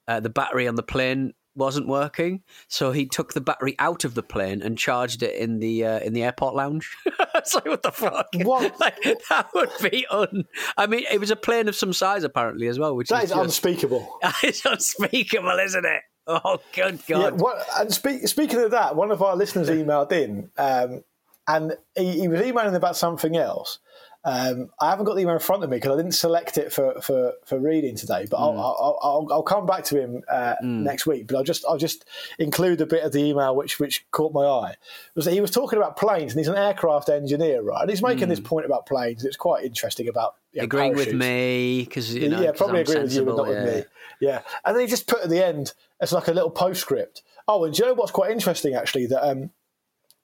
Uh, 0.06 0.20
the 0.20 0.30
battery 0.30 0.66
on 0.66 0.74
the 0.74 0.82
plane 0.82 1.34
wasn't 1.58 1.88
working, 1.88 2.42
so 2.68 2.92
he 2.92 3.04
took 3.04 3.34
the 3.34 3.40
battery 3.40 3.74
out 3.78 4.04
of 4.04 4.14
the 4.14 4.22
plane 4.22 4.62
and 4.62 4.78
charged 4.78 5.22
it 5.22 5.34
in 5.34 5.58
the 5.58 5.84
uh, 5.84 5.98
in 5.98 6.12
the 6.14 6.22
airport 6.22 6.54
lounge. 6.54 6.96
it's 7.34 7.54
like 7.54 7.66
what 7.66 7.82
the 7.82 7.92
fuck? 7.92 8.28
What? 8.36 8.76
Like, 8.78 9.02
that 9.28 9.48
would 9.54 9.70
be 9.90 10.06
un. 10.08 10.44
I 10.76 10.86
mean, 10.86 11.04
it 11.10 11.18
was 11.18 11.30
a 11.30 11.36
plane 11.36 11.68
of 11.68 11.74
some 11.74 11.92
size 11.92 12.22
apparently 12.22 12.68
as 12.68 12.78
well, 12.78 12.94
which 12.94 13.08
that 13.08 13.24
is, 13.24 13.30
is 13.30 13.36
just... 13.36 13.44
unspeakable. 13.44 14.18
it's 14.42 14.64
unspeakable, 14.64 15.58
isn't 15.58 15.84
it? 15.84 16.02
Oh, 16.26 16.60
good 16.74 17.00
God! 17.06 17.20
Yeah, 17.20 17.30
what, 17.30 17.66
and 17.78 17.92
speak, 17.92 18.28
speaking 18.28 18.60
of 18.60 18.70
that, 18.70 18.94
one 18.94 19.10
of 19.10 19.22
our 19.22 19.34
listeners 19.34 19.68
emailed 19.68 20.12
in 20.12 20.50
um, 20.58 21.02
and 21.48 21.76
he, 21.96 22.20
he 22.20 22.28
was 22.28 22.42
emailing 22.42 22.76
about 22.76 22.96
something 22.96 23.36
else. 23.36 23.80
Um, 24.24 24.68
I 24.80 24.90
haven't 24.90 25.06
got 25.06 25.14
the 25.14 25.22
email 25.22 25.34
in 25.34 25.40
front 25.40 25.64
of 25.64 25.70
me 25.70 25.76
because 25.76 25.92
I 25.92 25.96
didn't 25.96 26.12
select 26.12 26.58
it 26.58 26.72
for, 26.72 27.00
for, 27.00 27.32
for 27.46 27.58
reading 27.58 27.96
today. 27.96 28.26
But 28.30 28.38
mm. 28.38 28.42
I'll, 28.42 28.58
I'll, 28.60 28.98
I'll, 29.00 29.28
I'll, 29.30 29.42
come 29.42 29.64
back 29.64 29.84
to 29.84 29.98
him 29.98 30.22
uh, 30.28 30.56
mm. 30.62 30.82
next 30.82 31.06
week. 31.06 31.28
But 31.28 31.36
I'll 31.36 31.44
just 31.44 31.64
I'll 31.66 31.78
just 31.78 32.04
include 32.38 32.80
a 32.80 32.86
bit 32.86 33.04
of 33.04 33.12
the 33.12 33.20
email 33.20 33.56
which 33.56 33.78
which 33.78 34.04
caught 34.10 34.34
my 34.34 34.44
eye. 34.44 34.74
was 35.14 35.24
that 35.24 35.32
he 35.32 35.40
was 35.40 35.50
talking 35.50 35.78
about 35.78 35.96
planes 35.96 36.32
and 36.32 36.40
he's 36.40 36.48
an 36.48 36.56
aircraft 36.56 37.08
engineer, 37.08 37.62
right? 37.62 37.80
And 37.80 37.90
he's 37.90 38.02
making 38.02 38.26
mm. 38.26 38.30
this 38.30 38.40
point 38.40 38.66
about 38.66 38.86
planes. 38.86 39.24
It's 39.24 39.36
quite 39.36 39.64
interesting 39.64 40.08
about 40.08 40.34
yeah, 40.52 40.64
agreeing 40.64 40.94
with 40.94 41.14
me 41.14 41.84
because 41.84 42.14
you 42.14 42.28
know, 42.28 42.42
yeah, 42.42 42.52
probably 42.52 42.80
agreeing 42.80 43.04
with 43.04 43.14
you, 43.14 43.24
but 43.24 43.36
not 43.36 43.48
yeah. 43.48 43.64
with 43.64 43.76
me. 43.76 43.84
Yeah, 44.20 44.40
and 44.66 44.76
then 44.76 44.82
he 44.82 44.88
just 44.88 45.06
put 45.06 45.22
at 45.22 45.30
the 45.30 45.42
end 45.42 45.72
as 46.00 46.12
like 46.12 46.28
a 46.28 46.32
little 46.32 46.50
postscript. 46.50 47.22
Oh, 47.46 47.64
and 47.64 47.72
do 47.72 47.82
you 47.82 47.88
know 47.88 47.94
what's 47.94 48.12
quite 48.12 48.30
interesting 48.30 48.74
actually 48.74 49.06
that 49.06 49.26
um, 49.26 49.50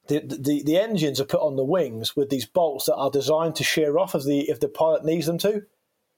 the, 0.08 0.20
the, 0.20 0.62
the 0.64 0.78
engines 0.78 1.20
are 1.20 1.24
put 1.24 1.40
on 1.40 1.56
the 1.56 1.64
wings 1.64 2.14
with 2.14 2.30
these 2.30 2.46
bolts 2.46 2.86
that 2.86 2.94
are 2.94 3.10
designed 3.10 3.56
to 3.56 3.64
shear 3.64 3.98
off 3.98 4.14
if 4.14 4.24
the 4.24 4.40
if 4.50 4.60
the 4.60 4.68
pilot 4.68 5.04
needs 5.04 5.26
them 5.26 5.38
to. 5.38 5.62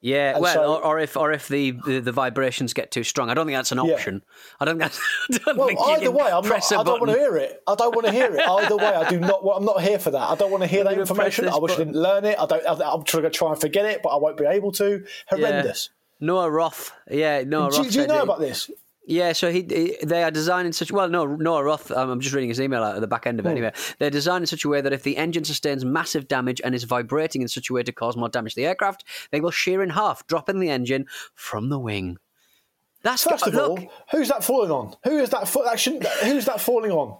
Yeah, 0.02 0.34
and 0.34 0.42
well, 0.42 0.54
so, 0.54 0.74
or, 0.74 0.84
or, 0.84 0.98
if 0.98 1.16
or 1.16 1.32
if 1.32 1.48
the, 1.48 1.72
the, 1.86 2.00
the, 2.00 2.12
vibrations 2.12 2.74
get 2.74 2.90
too 2.90 3.02
strong, 3.02 3.30
I 3.30 3.34
don't 3.34 3.46
think 3.46 3.56
that's 3.56 3.72
an 3.72 3.78
option. 3.78 4.14
Yeah. 4.16 4.56
I 4.60 4.64
don't 4.66 4.78
think. 4.78 4.92
I 5.30 5.38
don't 5.38 5.56
well, 5.56 5.90
either 5.90 6.10
way, 6.10 6.30
I'm 6.30 6.46
not, 6.46 6.72
I 6.72 6.82
don't 6.82 7.00
want 7.00 7.12
to 7.12 7.18
hear 7.18 7.36
it. 7.36 7.62
I 7.66 7.74
don't 7.74 7.94
want 7.94 8.06
to 8.06 8.12
hear 8.12 8.36
it. 8.36 8.40
Either 8.48 8.76
way, 8.76 8.84
I 8.84 9.08
do 9.08 9.18
not. 9.18 9.40
I'm 9.56 9.64
not 9.64 9.80
here 9.80 9.98
for 9.98 10.10
that. 10.10 10.30
I 10.30 10.34
don't 10.34 10.50
want 10.50 10.62
to 10.62 10.68
hear 10.68 10.84
that 10.84 10.98
information. 10.98 11.48
I 11.48 11.56
wish 11.56 11.72
button. 11.72 11.88
I 11.88 11.92
didn't 11.92 12.02
learn 12.02 12.24
it. 12.26 12.38
I 12.38 12.46
don't. 12.46 12.66
I, 12.66 12.92
am 12.92 13.04
trying 13.04 13.22
to 13.22 13.30
try 13.30 13.50
and 13.50 13.60
forget 13.60 13.86
it, 13.86 14.00
but 14.02 14.10
I 14.10 14.16
won't 14.16 14.36
be 14.36 14.44
able 14.44 14.70
to. 14.72 15.04
Horrendous. 15.28 15.90
Yeah. 16.20 16.26
Noah 16.26 16.50
Roth. 16.50 16.92
Yeah, 17.10 17.42
Noah 17.44 17.70
do, 17.70 17.78
Roth. 17.78 17.90
Do 17.90 18.00
you 18.00 18.06
know 18.06 18.22
about 18.22 18.38
this? 18.38 18.70
Yeah, 19.08 19.32
so 19.34 19.52
he, 19.52 19.64
he, 19.68 19.96
they 20.04 20.24
are 20.24 20.32
designed 20.32 20.66
in 20.66 20.72
such 20.72 20.90
well. 20.90 21.08
No, 21.08 21.24
Noah 21.26 21.62
Roth. 21.62 21.92
Um, 21.92 22.10
I'm 22.10 22.20
just 22.20 22.34
reading 22.34 22.48
his 22.48 22.60
email 22.60 22.82
out 22.82 22.96
at 22.96 23.00
the 23.00 23.06
back 23.06 23.24
end 23.24 23.38
of 23.38 23.46
it. 23.46 23.50
Hmm. 23.50 23.56
Anyway, 23.56 23.72
they're 23.98 24.10
designed 24.10 24.42
in 24.42 24.46
such 24.46 24.64
a 24.64 24.68
way 24.68 24.80
that 24.80 24.92
if 24.92 25.04
the 25.04 25.16
engine 25.16 25.44
sustains 25.44 25.84
massive 25.84 26.26
damage 26.26 26.60
and 26.64 26.74
is 26.74 26.82
vibrating 26.82 27.40
in 27.40 27.46
such 27.46 27.70
a 27.70 27.72
way 27.72 27.84
to 27.84 27.92
cause 27.92 28.16
more 28.16 28.28
damage 28.28 28.54
to 28.54 28.60
the 28.60 28.66
aircraft, 28.66 29.04
they 29.30 29.40
will 29.40 29.52
shear 29.52 29.80
in 29.80 29.90
half, 29.90 30.26
dropping 30.26 30.58
the 30.58 30.70
engine 30.70 31.06
from 31.34 31.68
the 31.68 31.78
wing. 31.78 32.18
That's 33.02 33.22
first 33.22 33.46
of 33.46 33.54
look, 33.54 33.70
all, 33.78 33.92
who's 34.10 34.28
that 34.28 34.42
falling 34.42 34.72
on? 34.72 34.96
Who 35.04 35.18
is 35.18 35.30
that? 35.30 35.46
That 35.46 35.78
shouldn't. 35.78 36.04
Who's 36.04 36.46
that 36.46 36.60
falling 36.60 36.90
on? 36.90 37.18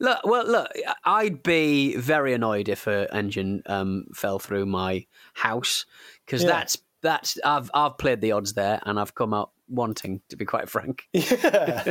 Look, 0.00 0.20
well, 0.24 0.46
look, 0.46 0.68
I'd 1.04 1.42
be 1.42 1.96
very 1.96 2.32
annoyed 2.32 2.70
if 2.70 2.86
an 2.86 3.08
engine 3.12 3.62
um, 3.66 4.06
fell 4.14 4.38
through 4.38 4.64
my 4.66 5.06
house 5.34 5.84
because 6.24 6.42
yeah. 6.42 6.48
that's 6.48 6.78
that's 7.02 7.38
I've 7.44 7.70
I've 7.74 7.98
played 7.98 8.22
the 8.22 8.32
odds 8.32 8.54
there 8.54 8.80
and 8.86 8.98
I've 8.98 9.14
come 9.14 9.34
out 9.34 9.50
wanting, 9.68 10.20
to 10.28 10.36
be 10.36 10.44
quite 10.44 10.68
frank. 10.68 11.04
Yeah. 11.12 11.84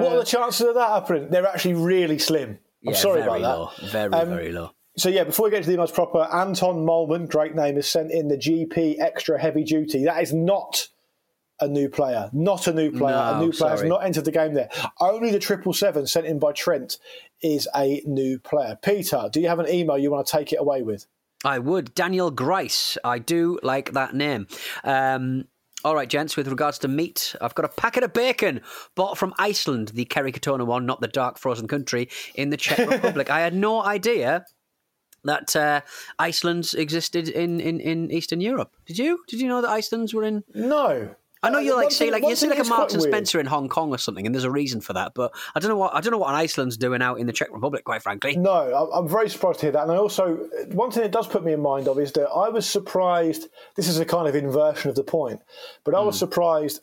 what 0.00 0.12
are 0.12 0.18
the 0.18 0.24
chances 0.24 0.66
of 0.66 0.74
that 0.74 0.88
happening? 0.88 1.30
They're 1.30 1.46
actually 1.46 1.74
really 1.74 2.18
slim. 2.18 2.58
I'm 2.86 2.92
yeah, 2.92 2.98
sorry 2.98 3.22
about 3.22 3.40
low. 3.40 3.70
that. 3.80 3.90
Very, 3.90 4.12
um, 4.12 4.28
very 4.28 4.52
low. 4.52 4.70
So 4.96 5.08
yeah, 5.08 5.24
before 5.24 5.44
we 5.44 5.50
get 5.50 5.62
to 5.62 5.70
the 5.70 5.76
emails 5.76 5.92
proper, 5.92 6.28
Anton 6.32 6.84
Molman, 6.84 7.28
great 7.28 7.54
name, 7.54 7.76
has 7.76 7.88
sent 7.88 8.10
in 8.10 8.28
the 8.28 8.36
GP 8.36 9.00
extra 9.00 9.40
heavy 9.40 9.64
duty. 9.64 10.04
That 10.04 10.22
is 10.22 10.32
not 10.32 10.88
a 11.60 11.68
new 11.68 11.88
player, 11.88 12.30
not 12.32 12.66
a 12.66 12.72
new 12.72 12.90
player. 12.90 13.16
No, 13.16 13.34
a 13.34 13.40
new 13.40 13.52
player 13.52 13.52
sorry. 13.52 13.70
has 13.72 13.82
not 13.84 14.04
entered 14.04 14.24
the 14.24 14.32
game 14.32 14.54
there. 14.54 14.70
Only 14.98 15.30
the 15.30 15.38
triple 15.38 15.72
seven 15.72 16.06
sent 16.06 16.26
in 16.26 16.38
by 16.38 16.52
Trent 16.52 16.98
is 17.42 17.68
a 17.76 18.02
new 18.06 18.38
player. 18.38 18.78
Peter, 18.82 19.28
do 19.32 19.40
you 19.40 19.48
have 19.48 19.58
an 19.58 19.68
email 19.68 19.98
you 19.98 20.10
want 20.10 20.26
to 20.26 20.32
take 20.32 20.52
it 20.52 20.56
away 20.56 20.82
with? 20.82 21.06
I 21.44 21.58
would. 21.58 21.94
Daniel 21.94 22.30
Grice. 22.30 22.98
I 23.02 23.18
do 23.18 23.58
like 23.62 23.92
that 23.92 24.14
name. 24.14 24.46
Um, 24.84 25.46
all 25.84 25.94
right, 25.94 26.08
gents, 26.08 26.36
with 26.36 26.48
regards 26.48 26.78
to 26.80 26.88
meat, 26.88 27.34
I've 27.40 27.54
got 27.54 27.64
a 27.64 27.68
packet 27.68 28.02
of 28.02 28.12
bacon 28.12 28.60
bought 28.94 29.16
from 29.16 29.34
Iceland, 29.38 29.88
the 29.88 30.04
Kerry 30.04 30.32
Katona 30.32 30.66
one, 30.66 30.86
not 30.86 31.00
the 31.00 31.08
dark 31.08 31.38
frozen 31.38 31.68
country 31.68 32.08
in 32.34 32.50
the 32.50 32.56
Czech 32.56 32.78
Republic. 32.90 33.30
I 33.30 33.40
had 33.40 33.54
no 33.54 33.82
idea 33.82 34.44
that 35.24 35.54
uh, 35.56 35.80
Iceland 36.18 36.72
existed 36.76 37.28
in, 37.28 37.60
in, 37.60 37.80
in 37.80 38.10
Eastern 38.10 38.40
Europe. 38.40 38.74
Did 38.86 38.98
you? 38.98 39.20
Did 39.28 39.40
you 39.40 39.48
know 39.48 39.60
that 39.62 39.70
Iceland's 39.70 40.14
were 40.14 40.24
in? 40.24 40.44
No. 40.54 41.14
I 41.42 41.48
know 41.48 41.58
you 41.58 41.72
Uh, 41.72 41.76
like 41.76 41.84
one 41.84 41.90
say 41.90 42.10
like 42.10 42.22
you 42.22 42.36
see 42.36 42.48
like 42.48 42.58
a 42.58 42.64
Marks 42.64 42.92
and 42.92 43.00
quite 43.00 43.10
weird. 43.12 43.14
Spencer 43.26 43.40
in 43.40 43.46
Hong 43.46 43.68
Kong 43.68 43.90
or 43.94 43.98
something, 43.98 44.26
and 44.26 44.34
there's 44.34 44.44
a 44.44 44.50
reason 44.50 44.80
for 44.82 44.92
that. 44.92 45.12
But 45.14 45.32
I 45.54 45.60
don't 45.60 45.70
know 45.70 45.76
what 45.76 45.94
I 45.94 46.00
don't 46.00 46.10
know 46.12 46.18
what 46.18 46.34
Iceland's 46.34 46.76
doing 46.76 47.00
out 47.00 47.18
in 47.18 47.26
the 47.26 47.32
Czech 47.32 47.48
Republic, 47.50 47.84
quite 47.84 48.02
frankly. 48.02 48.36
No, 48.36 48.90
I'm 48.92 49.08
very 49.08 49.30
surprised 49.30 49.60
to 49.60 49.66
hear 49.66 49.72
that. 49.72 49.84
And 49.84 49.92
I 49.92 49.96
also, 49.96 50.36
one 50.72 50.90
thing 50.90 51.02
it 51.04 51.12
does 51.12 51.26
put 51.26 51.42
me 51.44 51.52
in 51.54 51.60
mind 51.62 51.88
of 51.88 51.98
is 51.98 52.12
that 52.12 52.28
I 52.28 52.50
was 52.50 52.68
surprised. 52.68 53.48
This 53.76 53.88
is 53.88 53.98
a 53.98 54.04
kind 54.04 54.28
of 54.28 54.34
inversion 54.34 54.90
of 54.90 54.96
the 54.96 55.04
point, 55.04 55.40
but 55.84 55.94
I 55.94 56.00
was 56.00 56.16
Hmm. 56.16 56.18
surprised 56.26 56.80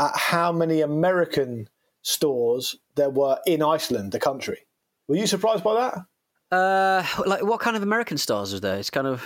at 0.00 0.16
how 0.16 0.52
many 0.52 0.80
American 0.80 1.68
stores 2.00 2.76
there 2.94 3.10
were 3.10 3.38
in 3.46 3.62
Iceland, 3.62 4.12
the 4.12 4.18
country. 4.18 4.66
Were 5.06 5.16
you 5.16 5.26
surprised 5.26 5.62
by 5.64 5.74
that? 5.74 6.56
Uh, 6.56 7.04
like 7.26 7.42
what 7.44 7.60
kind 7.60 7.76
of 7.76 7.82
American 7.82 8.16
stores 8.18 8.52
is 8.54 8.60
there? 8.62 8.78
It's 8.78 8.90
kind 8.90 9.06
of 9.06 9.22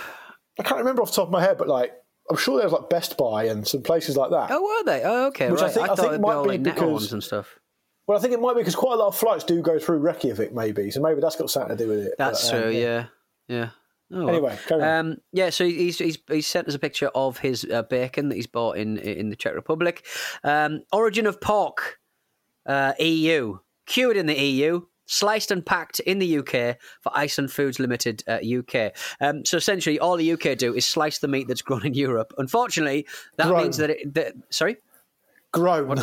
I 0.59 0.63
can't 0.63 0.79
remember 0.79 1.01
off 1.03 1.09
the 1.11 1.15
top 1.17 1.27
of 1.27 1.31
my 1.31 1.41
head, 1.41 1.57
but 1.57 1.67
like 1.69 1.93
I'm 2.29 2.37
sure 2.37 2.59
there's 2.59 2.71
like 2.71 2.89
Best 2.89 3.17
Buy 3.17 3.45
and 3.45 3.65
some 3.67 3.81
places 3.81 4.17
like 4.17 4.31
that. 4.31 4.49
oh, 4.51 4.61
were 4.61 4.83
they? 4.91 5.03
Oh, 5.03 5.27
okay. 5.27 5.49
Which 5.49 5.61
I 5.61 5.69
think- 5.69 5.89
I 5.89 5.95
thought 5.95 6.09
think 6.11 6.21
might 6.21 6.33
all 6.33 6.43
be 6.43 6.49
like 6.49 6.63
because- 6.63 7.13
and 7.13 7.23
stuff. 7.23 7.59
Well, 8.07 8.17
I 8.17 8.21
think 8.21 8.33
it 8.33 8.39
might 8.39 8.53
be 8.53 8.61
because 8.61 8.75
quite 8.75 8.93
a 8.93 8.97
lot 8.97 9.07
of 9.07 9.17
flights 9.17 9.43
do 9.43 9.61
go 9.61 9.79
through 9.79 9.97
Reykjavik, 9.97 10.53
maybe. 10.53 10.91
So 10.91 11.01
maybe 11.01 11.19
that's 11.19 11.35
got 11.35 11.49
something 11.49 11.77
to 11.77 11.83
do 11.83 11.89
with 11.89 11.99
it. 12.07 12.13
That's 12.17 12.49
But, 12.49 12.55
um, 12.55 12.63
true. 12.63 12.71
Yeah, 12.71 13.05
yeah. 13.49 13.69
Oh. 14.13 14.27
Anyway, 14.27 14.57
um, 14.71 15.17
yeah. 15.33 15.49
So 15.49 15.65
he's, 15.65 15.97
he's 15.99 16.17
he's 16.29 16.47
sent 16.47 16.69
us 16.69 16.73
a 16.75 16.79
picture 16.79 17.07
of 17.13 17.39
his 17.39 17.65
uh, 17.65 17.83
bacon 17.83 18.29
that 18.29 18.35
he's 18.35 18.47
bought 18.47 18.77
in 18.77 18.97
in 18.97 19.29
the 19.29 19.35
Czech 19.35 19.53
Republic. 19.55 20.05
Um, 20.45 20.83
origin 20.93 21.25
of 21.27 21.41
pork, 21.41 21.99
uh, 22.65 22.93
EU, 22.99 23.57
cured 23.85 24.15
in 24.15 24.25
the 24.27 24.39
EU. 24.41 24.83
Sliced 25.07 25.51
and 25.51 25.65
packed 25.65 25.99
in 26.01 26.19
the 26.19 26.37
UK 26.39 26.77
for 27.01 27.11
Iceland 27.15 27.51
Foods 27.51 27.79
Limited 27.79 28.23
uh, 28.27 28.39
UK. 28.59 28.93
Um, 29.19 29.43
so 29.45 29.57
essentially, 29.57 29.99
all 29.99 30.17
the 30.17 30.33
UK 30.33 30.57
do 30.57 30.75
is 30.75 30.85
slice 30.85 31.19
the 31.19 31.27
meat 31.27 31.47
that's 31.47 31.61
grown 31.61 31.85
in 31.85 31.93
Europe. 31.93 32.33
Unfortunately, 32.37 33.07
that 33.37 33.47
Grown. 33.47 33.63
means 33.63 33.77
that 33.77 33.89
it. 33.89 34.13
That, 34.13 34.33
sorry, 34.49 34.77
Grown. 35.53 35.99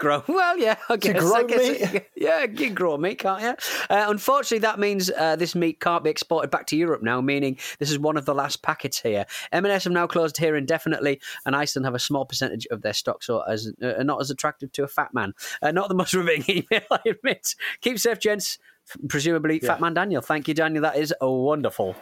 grow. 0.00 0.24
Well, 0.28 0.58
yeah, 0.58 0.76
I 0.88 0.96
guess. 0.96 1.20
grow 1.20 1.34
I 1.34 1.44
guess 1.44 1.92
meat? 1.92 2.04
yeah, 2.16 2.44
you 2.44 2.70
grow 2.70 2.96
meat, 2.96 3.20
can't 3.20 3.42
you? 3.42 3.50
Uh, 3.88 4.06
unfortunately, 4.08 4.58
that 4.58 4.78
means 4.78 5.10
uh, 5.10 5.36
this 5.36 5.54
meat 5.54 5.78
can't 5.80 6.02
be 6.02 6.10
exported 6.10 6.50
back 6.50 6.66
to 6.68 6.76
Europe 6.76 7.02
now, 7.02 7.20
meaning 7.20 7.58
this 7.78 7.90
is 7.90 7.98
one 7.98 8.16
of 8.16 8.24
the 8.24 8.34
last 8.34 8.62
packets 8.62 9.00
here. 9.00 9.24
M&S 9.52 9.84
have 9.84 9.92
now 9.92 10.06
closed 10.06 10.36
here 10.36 10.56
indefinitely, 10.56 11.20
and 11.46 11.54
Iceland 11.54 11.86
have 11.86 11.94
a 11.94 12.00
small 12.00 12.24
percentage 12.24 12.66
of 12.66 12.82
their 12.82 12.92
stock, 12.92 13.22
so 13.22 13.40
as 13.42 13.72
uh, 13.82 14.02
not 14.02 14.20
as 14.20 14.30
attractive 14.30 14.72
to 14.72 14.84
a 14.84 14.88
fat 14.88 15.14
man. 15.14 15.32
Uh, 15.62 15.70
not 15.70 15.88
the 15.88 15.94
most 15.94 16.12
revealing 16.14 16.44
email, 16.48 16.86
I 16.90 17.00
admit. 17.06 17.54
Keep 17.80 17.98
safe, 17.98 18.18
gents. 18.18 18.58
Presumably, 19.08 19.60
Fat 19.60 19.80
Man 19.80 19.94
Daniel. 19.94 20.20
Thank 20.20 20.48
you, 20.48 20.54
Daniel. 20.54 20.82
That 20.82 20.96
is 20.96 21.14
wonderful. 21.20 21.94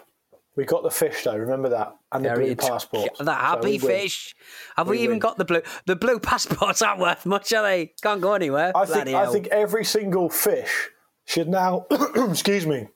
We 0.56 0.64
got 0.64 0.82
the 0.82 0.90
fish 0.90 1.22
though. 1.24 1.36
Remember 1.36 1.68
that, 1.70 1.94
and 2.12 2.24
the 2.24 2.28
Very 2.30 2.54
blue 2.54 2.68
passport. 2.68 3.10
The 3.18 3.24
So 3.24 3.32
happy 3.32 3.78
win. 3.78 3.80
fish. 3.80 4.34
Have 4.76 4.88
we, 4.88 4.96
We 4.98 5.02
even 5.04 5.14
win. 5.14 5.18
got 5.20 5.38
the 5.38 5.44
blue? 5.44 5.62
The 5.86 5.96
blue 5.96 6.18
passports 6.20 6.82
aren't 6.82 7.00
worth 7.00 7.24
much, 7.24 7.52
are 7.52 7.62
they? 7.62 7.92
Can't 8.02 8.20
go 8.20 8.34
anywhere. 8.34 8.72
I 8.76 8.84
think 8.84 9.08
I 9.08 9.26
think 9.30 9.46
every 9.48 9.84
single 9.84 10.28
fish 10.28 10.90
should 11.24 11.48
now, 11.48 11.86
excuse 12.16 12.66
me, 12.66 12.88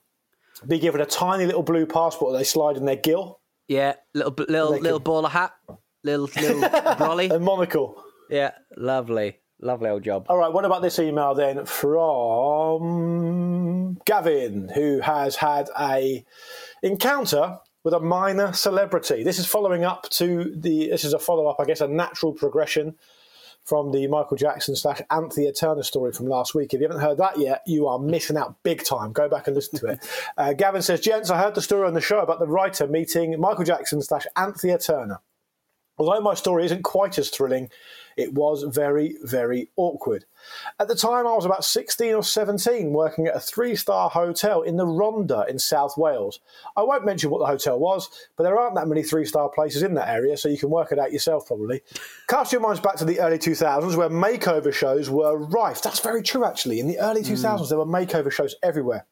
be 0.67 0.79
given 0.79 0.99
a 1.01 1.05
tiny 1.05 1.45
little 1.45 1.63
blue 1.63 1.85
passport 1.85 2.33
that 2.33 2.39
they 2.39 2.43
slide 2.43 2.75
in 2.77 2.85
their 2.85 2.95
gill 2.97 3.39
Yeah, 3.67 3.93
little 4.13 4.33
little 4.49 4.71
little 4.71 4.99
can- 4.99 5.03
bowler 5.03 5.29
hat, 5.29 5.53
little 6.03 6.25
little 6.35 6.61
brolly. 6.99 7.31
and 7.33 7.43
monocle. 7.43 8.01
Yeah, 8.29 8.51
lovely, 8.75 9.39
lovely 9.61 9.89
old 9.89 10.03
job. 10.03 10.25
All 10.29 10.37
right, 10.37 10.51
what 10.51 10.65
about 10.65 10.81
this 10.81 10.99
email 10.99 11.33
then 11.35 11.65
from 11.65 13.15
Gavin, 14.05 14.69
who 14.73 14.99
has 15.01 15.35
had 15.37 15.69
a 15.79 16.25
encounter 16.83 17.59
with 17.83 17.93
a 17.93 17.99
minor 17.99 18.51
celebrity. 18.53 19.23
This 19.23 19.39
is 19.39 19.45
following 19.45 19.85
up 19.85 20.09
to 20.11 20.53
the. 20.55 20.89
This 20.89 21.03
is 21.03 21.13
a 21.13 21.19
follow 21.19 21.47
up, 21.47 21.57
I 21.59 21.65
guess, 21.65 21.81
a 21.81 21.87
natural 21.87 22.33
progression 22.33 22.95
from 23.63 23.91
the 23.91 24.07
Michael 24.07 24.37
Jackson 24.37 24.75
slash 24.75 25.01
Anthea 25.09 25.51
Turner 25.51 25.83
story 25.83 26.11
from 26.11 26.27
last 26.27 26.53
week. 26.53 26.73
If 26.73 26.79
you 26.81 26.87
haven't 26.87 27.01
heard 27.01 27.17
that 27.17 27.39
yet, 27.39 27.61
you 27.65 27.87
are 27.87 27.97
missing 27.97 28.37
out 28.37 28.61
big 28.63 28.83
time. 28.83 29.11
Go 29.11 29.27
back 29.27 29.47
and 29.47 29.55
listen 29.55 29.79
to 29.79 29.87
it. 29.87 29.99
Uh, 30.37 30.53
Gavin 30.53 30.81
says, 30.81 30.99
"Gents, 30.99 31.29
I 31.29 31.37
heard 31.37 31.55
the 31.55 31.61
story 31.61 31.87
on 31.87 31.93
the 31.93 32.01
show 32.01 32.19
about 32.19 32.39
the 32.39 32.47
writer 32.47 32.87
meeting 32.87 33.39
Michael 33.39 33.63
Jackson 33.63 34.01
slash 34.01 34.25
Anthea 34.35 34.77
Turner." 34.77 35.21
Although 35.97 36.19
my 36.19 36.33
story 36.33 36.65
isn't 36.65 36.83
quite 36.83 37.17
as 37.17 37.29
thrilling, 37.29 37.69
it 38.17 38.33
was 38.33 38.63
very, 38.63 39.17
very 39.23 39.69
awkward. 39.75 40.25
At 40.79 40.87
the 40.87 40.95
time, 40.95 41.27
I 41.27 41.33
was 41.33 41.45
about 41.45 41.65
16 41.65 42.13
or 42.13 42.23
17, 42.23 42.93
working 42.93 43.27
at 43.27 43.35
a 43.35 43.39
three 43.39 43.75
star 43.75 44.09
hotel 44.09 44.61
in 44.61 44.77
the 44.77 44.85
Rhondda 44.85 45.47
in 45.49 45.59
South 45.59 45.97
Wales. 45.97 46.39
I 46.77 46.83
won't 46.83 47.05
mention 47.05 47.29
what 47.29 47.39
the 47.39 47.45
hotel 47.45 47.79
was, 47.79 48.09
but 48.37 48.43
there 48.43 48.57
aren't 48.57 48.75
that 48.75 48.87
many 48.87 49.03
three 49.03 49.25
star 49.25 49.49
places 49.49 49.83
in 49.83 49.95
that 49.95 50.09
area, 50.09 50.37
so 50.37 50.49
you 50.49 50.57
can 50.57 50.69
work 50.69 50.91
it 50.91 50.99
out 50.99 51.11
yourself 51.11 51.47
probably. 51.47 51.81
Cast 52.27 52.51
your 52.51 52.61
minds 52.61 52.79
back 52.79 52.95
to 52.97 53.05
the 53.05 53.19
early 53.19 53.37
2000s 53.37 53.95
where 53.95 54.09
makeover 54.09 54.73
shows 54.73 55.09
were 55.09 55.37
rife. 55.37 55.81
That's 55.81 55.99
very 55.99 56.21
true, 56.21 56.45
actually. 56.45 56.79
In 56.79 56.87
the 56.87 56.99
early 56.99 57.21
hmm. 57.21 57.33
2000s, 57.33 57.69
there 57.69 57.77
were 57.77 57.85
makeover 57.85 58.31
shows 58.31 58.55
everywhere. 58.63 59.05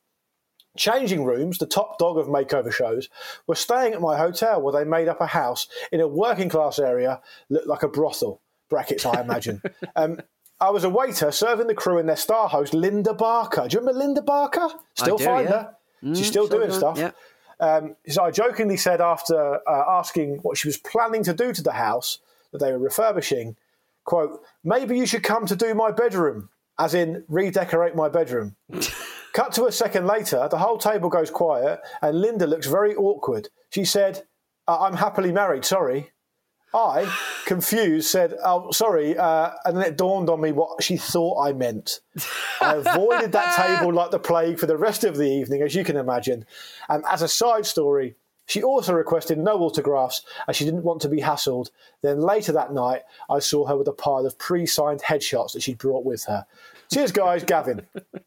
Changing 0.75 1.23
Rooms, 1.23 1.59
the 1.59 1.67
top 1.67 1.99
dog 1.99 2.17
of 2.17 2.27
makeover 2.27 2.71
shows, 2.71 3.07
were 3.45 3.53
staying 3.53 3.93
at 3.93 4.01
my 4.01 4.17
hotel 4.17 4.59
where 4.59 4.73
they 4.73 4.89
made 4.89 5.07
up 5.07 5.21
a 5.21 5.27
house 5.27 5.67
in 5.91 6.01
a 6.01 6.07
working 6.07 6.49
class 6.49 6.79
area, 6.79 7.21
looked 7.49 7.67
like 7.67 7.83
a 7.83 7.87
brothel. 7.87 8.41
Brackets, 8.73 9.05
I 9.05 9.21
imagine. 9.21 9.62
um, 9.95 10.19
I 10.59 10.71
was 10.71 10.83
a 10.83 10.89
waiter 10.89 11.31
serving 11.31 11.67
the 11.67 11.75
crew 11.75 11.99
and 11.99 12.09
their 12.09 12.15
star 12.15 12.49
host, 12.49 12.73
Linda 12.73 13.13
Barker. 13.13 13.67
Do 13.67 13.75
you 13.75 13.79
remember 13.81 13.99
Linda 13.99 14.21
Barker? 14.23 14.67
Still 14.95 15.17
do, 15.17 15.25
find 15.25 15.47
yeah. 15.47 15.51
her. 15.51 15.75
She's 16.15 16.27
still 16.27 16.47
still 16.47 16.57
doing 16.57 16.69
doing- 16.69 16.79
stuff. 16.79 16.97
yeah. 16.97 17.12
Um, 17.59 17.95
so 18.07 18.23
I 18.23 18.31
jokingly 18.31 18.77
said 18.77 18.99
after 18.99 19.59
uh, 19.69 19.83
asking 19.99 20.38
what 20.38 20.57
she 20.57 20.67
was 20.67 20.77
planning 20.77 21.23
to 21.23 21.33
do 21.33 21.53
to 21.53 21.62
the 21.62 21.73
house 21.73 22.17
that 22.51 22.57
they 22.57 22.71
were 22.71 22.79
refurbishing, 22.79 23.55
quote, 24.05 24.41
maybe 24.63 24.97
you 24.97 25.05
should 25.05 25.23
come 25.23 25.45
to 25.45 25.55
do 25.55 25.75
my 25.75 25.91
bedroom, 25.91 26.49
as 26.79 26.93
in 26.95 27.23
redecorate 27.27 27.95
my 27.95 28.09
bedroom. 28.09 28.55
Cut 29.33 29.51
to 29.53 29.65
a 29.65 29.71
second 29.71 30.07
later, 30.07 30.47
the 30.49 30.57
whole 30.57 30.77
table 30.77 31.09
goes 31.09 31.29
quiet 31.29 31.79
and 32.01 32.19
Linda 32.19 32.47
looks 32.47 32.67
very 32.67 32.95
awkward. 32.95 33.49
She 33.69 33.86
said, 33.86 34.23
uh, 34.67 34.81
I'm 34.81 34.95
happily 34.97 35.31
married, 35.31 35.63
sorry. 35.65 36.12
I, 36.73 37.12
confused, 37.45 38.07
said, 38.07 38.36
Oh, 38.43 38.71
sorry. 38.71 39.17
Uh, 39.17 39.51
and 39.65 39.77
then 39.77 39.86
it 39.86 39.97
dawned 39.97 40.29
on 40.29 40.41
me 40.41 40.51
what 40.51 40.83
she 40.83 40.97
thought 40.97 41.45
I 41.45 41.53
meant. 41.53 41.99
I 42.62 42.75
avoided 42.75 43.31
that 43.33 43.55
table 43.55 43.93
like 43.93 44.12
the 44.12 44.19
plague 44.19 44.59
for 44.59 44.65
the 44.65 44.77
rest 44.77 45.03
of 45.03 45.15
the 45.15 45.29
evening, 45.29 45.62
as 45.62 45.75
you 45.75 45.83
can 45.83 45.97
imagine. 45.97 46.45
And 46.89 47.03
as 47.09 47.21
a 47.21 47.27
side 47.27 47.65
story, 47.65 48.15
she 48.45 48.63
also 48.63 48.93
requested 48.93 49.38
no 49.38 49.59
autographs 49.59 50.23
as 50.47 50.55
she 50.55 50.65
didn't 50.65 50.83
want 50.83 51.01
to 51.01 51.09
be 51.09 51.21
hassled. 51.21 51.69
Then 52.01 52.19
later 52.19 52.51
that 52.51 52.73
night, 52.73 53.03
I 53.29 53.39
saw 53.39 53.67
her 53.67 53.77
with 53.77 53.88
a 53.88 53.93
pile 53.93 54.25
of 54.25 54.38
pre 54.38 54.65
signed 54.65 55.01
headshots 55.03 55.53
that 55.53 55.62
she'd 55.62 55.77
brought 55.77 56.03
with 56.05 56.25
her. 56.25 56.45
Cheers, 56.91 57.12
guys. 57.12 57.43
Gavin. 57.43 57.88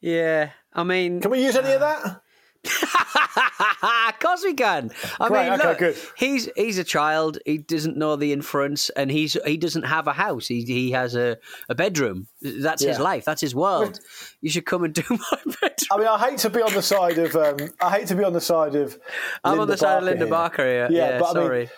Yeah, 0.00 0.50
I 0.72 0.82
mean, 0.82 1.20
Can 1.20 1.30
we 1.30 1.44
use 1.44 1.56
any 1.56 1.72
of 1.72 1.80
that? 1.80 2.22
Of 2.64 4.18
course 4.20 4.42
we 4.44 4.54
can. 4.54 4.90
I 5.18 5.28
Great, 5.28 5.44
mean, 5.50 5.52
okay, 5.60 5.68
look, 5.68 5.78
good. 5.78 5.96
he's 6.16 6.48
he's 6.56 6.78
a 6.78 6.84
child. 6.84 7.38
He 7.46 7.58
doesn't 7.58 7.96
know 7.96 8.16
the 8.16 8.32
inference, 8.32 8.90
and 8.90 9.10
he's 9.10 9.36
he 9.46 9.56
doesn't 9.56 9.84
have 9.84 10.06
a 10.06 10.12
house. 10.12 10.46
He 10.46 10.62
he 10.64 10.90
has 10.92 11.14
a, 11.14 11.38
a 11.68 11.74
bedroom. 11.74 12.26
That's 12.42 12.82
his 12.82 12.98
life. 12.98 13.24
That's 13.24 13.40
his 13.40 13.54
world. 13.54 13.98
You 14.40 14.50
should 14.50 14.66
come 14.66 14.84
and 14.84 14.92
do 14.94 15.02
my 15.10 15.38
bedroom. 15.44 15.88
I 15.92 15.96
mean, 15.98 16.06
I 16.06 16.18
hate 16.18 16.38
to 16.38 16.50
be 16.50 16.62
on 16.62 16.72
the 16.74 16.82
side 16.82 17.18
of. 17.18 17.34
Um, 17.34 17.56
I 17.80 17.90
hate 17.98 18.08
to 18.08 18.14
be 18.14 18.24
on 18.24 18.32
the 18.32 18.40
side 18.40 18.74
of. 18.74 18.98
I'm 19.42 19.58
on 19.60 19.68
the 19.68 19.76
side 19.76 19.98
of 19.98 20.04
Linda 20.04 20.24
here. 20.26 20.30
Barker 20.30 20.64
here. 20.64 20.88
Yeah, 20.90 21.18
but 21.18 21.30
I 21.30 21.34
mean- 21.34 21.42
sorry. 21.46 21.70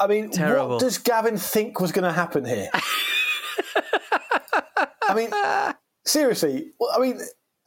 I 0.00 0.06
mean, 0.06 0.30
Terrible. 0.30 0.70
what 0.76 0.80
does 0.80 0.96
Gavin 0.96 1.36
think 1.36 1.78
was 1.78 1.92
going 1.92 2.04
to 2.04 2.12
happen 2.12 2.46
here? 2.46 2.70
I 5.08 5.14
mean, 5.14 5.30
seriously. 6.06 6.72
well, 6.80 6.90
I 6.96 6.98
mean, 7.00 7.20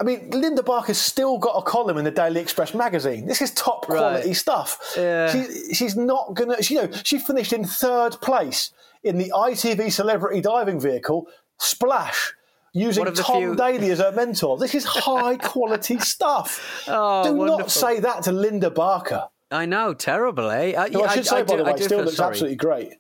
I 0.03 0.05
mean, 0.05 0.29
Linda 0.31 0.61
Barker's 0.63 0.97
still 0.97 1.37
got 1.37 1.51
a 1.57 1.61
column 1.61 1.97
in 1.97 2.03
the 2.03 2.11
Daily 2.11 2.41
Express 2.41 2.73
magazine. 2.73 3.25
This 3.25 3.41
is 3.41 3.51
top 3.51 3.85
quality 3.85 4.27
Right. 4.27 4.35
stuff. 4.35 4.93
Yeah. 4.97 5.31
She, 5.31 5.73
she's 5.73 5.95
not 5.95 6.33
gonna. 6.33 6.61
She, 6.61 6.75
you 6.75 6.81
know, 6.81 6.89
she 7.03 7.17
finished 7.19 7.53
in 7.53 7.63
third 7.63 8.19
place 8.19 8.71
in 9.03 9.17
the 9.17 9.31
ITV 9.33 9.91
celebrity 9.93 10.41
diving 10.41 10.79
vehicle 10.81 11.27
Splash. 11.57 12.33
Using 12.73 13.01
One 13.01 13.07
of 13.07 13.15
the 13.15 13.23
Tom 13.23 13.37
few- 13.37 13.55
Daley 13.55 13.91
as 13.91 13.99
her 13.99 14.11
mentor. 14.11 14.57
This 14.57 14.75
is 14.75 14.83
high 14.83 15.37
quality 15.37 15.99
stuff. 16.15 16.83
Oh, 16.87 17.23
Do 17.23 17.33
wonderful. 17.33 17.59
not 17.59 17.71
say 17.71 17.99
that 18.01 18.23
to 18.23 18.31
Linda 18.33 18.71
Barker. 18.71 19.29
I 19.51 19.65
know, 19.67 19.93
terrible, 19.93 20.49
eh? 20.49 20.73
I, 20.77 20.89
Who 20.89 21.03
I, 21.03 21.13
should 21.13 21.25
say, 21.27 21.43
by 21.43 21.55
do- 21.55 21.63
the 21.63 21.69
I 21.69 21.73
way, 21.73 21.79
still 21.79 22.01
looks 22.03 22.17
sorry. 22.17 22.29
absolutely 22.31 22.55
great. 22.57 22.93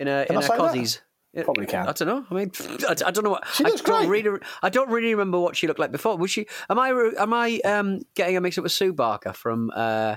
in 0.00 0.08
a 0.08 0.24
Can 0.26 0.36
in 0.36 0.42
I 0.42 0.44
a 0.44 0.48
say 0.48 0.56
that? 0.56 1.02
Probably 1.44 1.66
can. 1.66 1.88
I 1.88 1.92
don't 1.92 2.08
know. 2.08 2.24
I 2.30 2.34
mean, 2.34 2.50
I, 2.88 2.92
I 3.06 3.10
don't 3.10 3.24
know 3.24 3.30
what. 3.30 3.46
She 3.54 3.64
I 3.64 3.68
looks 3.68 3.80
don't 3.82 4.06
great. 4.06 4.24
Really, 4.24 4.38
I 4.62 4.68
don't 4.68 4.88
really 4.90 5.14
remember 5.14 5.38
what 5.38 5.56
she 5.56 5.66
looked 5.66 5.80
like 5.80 5.92
before. 5.92 6.16
Was 6.16 6.30
she? 6.30 6.46
Am 6.70 6.78
I? 6.78 6.90
Am 7.18 7.32
I 7.32 7.60
um, 7.64 8.00
getting 8.14 8.36
a 8.36 8.40
mix 8.40 8.56
up 8.58 8.62
with 8.64 8.72
Sue 8.72 8.92
Barker 8.92 9.32
from 9.32 9.70
uh, 9.74 10.16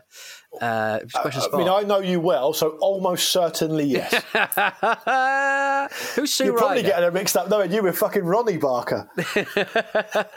uh, 0.62 1.00
Question 1.14 1.42
I 1.42 1.46
Sport? 1.46 1.60
mean, 1.60 1.70
I 1.70 1.82
know 1.82 2.00
you 2.00 2.20
well, 2.20 2.54
so 2.54 2.78
almost 2.82 3.30
certainly 3.30 3.86
yes. 3.86 4.14
Who's 6.16 6.34
Sue 6.34 6.46
You're 6.46 6.58
probably 6.58 6.84
getting 6.84 7.04
her 7.04 7.12
mixed 7.12 7.36
up 7.38 7.50
knowing 7.50 7.72
you 7.72 7.84
with 7.84 7.98
fucking 7.98 8.24
Ronnie 8.24 8.58
Barker. 8.58 9.10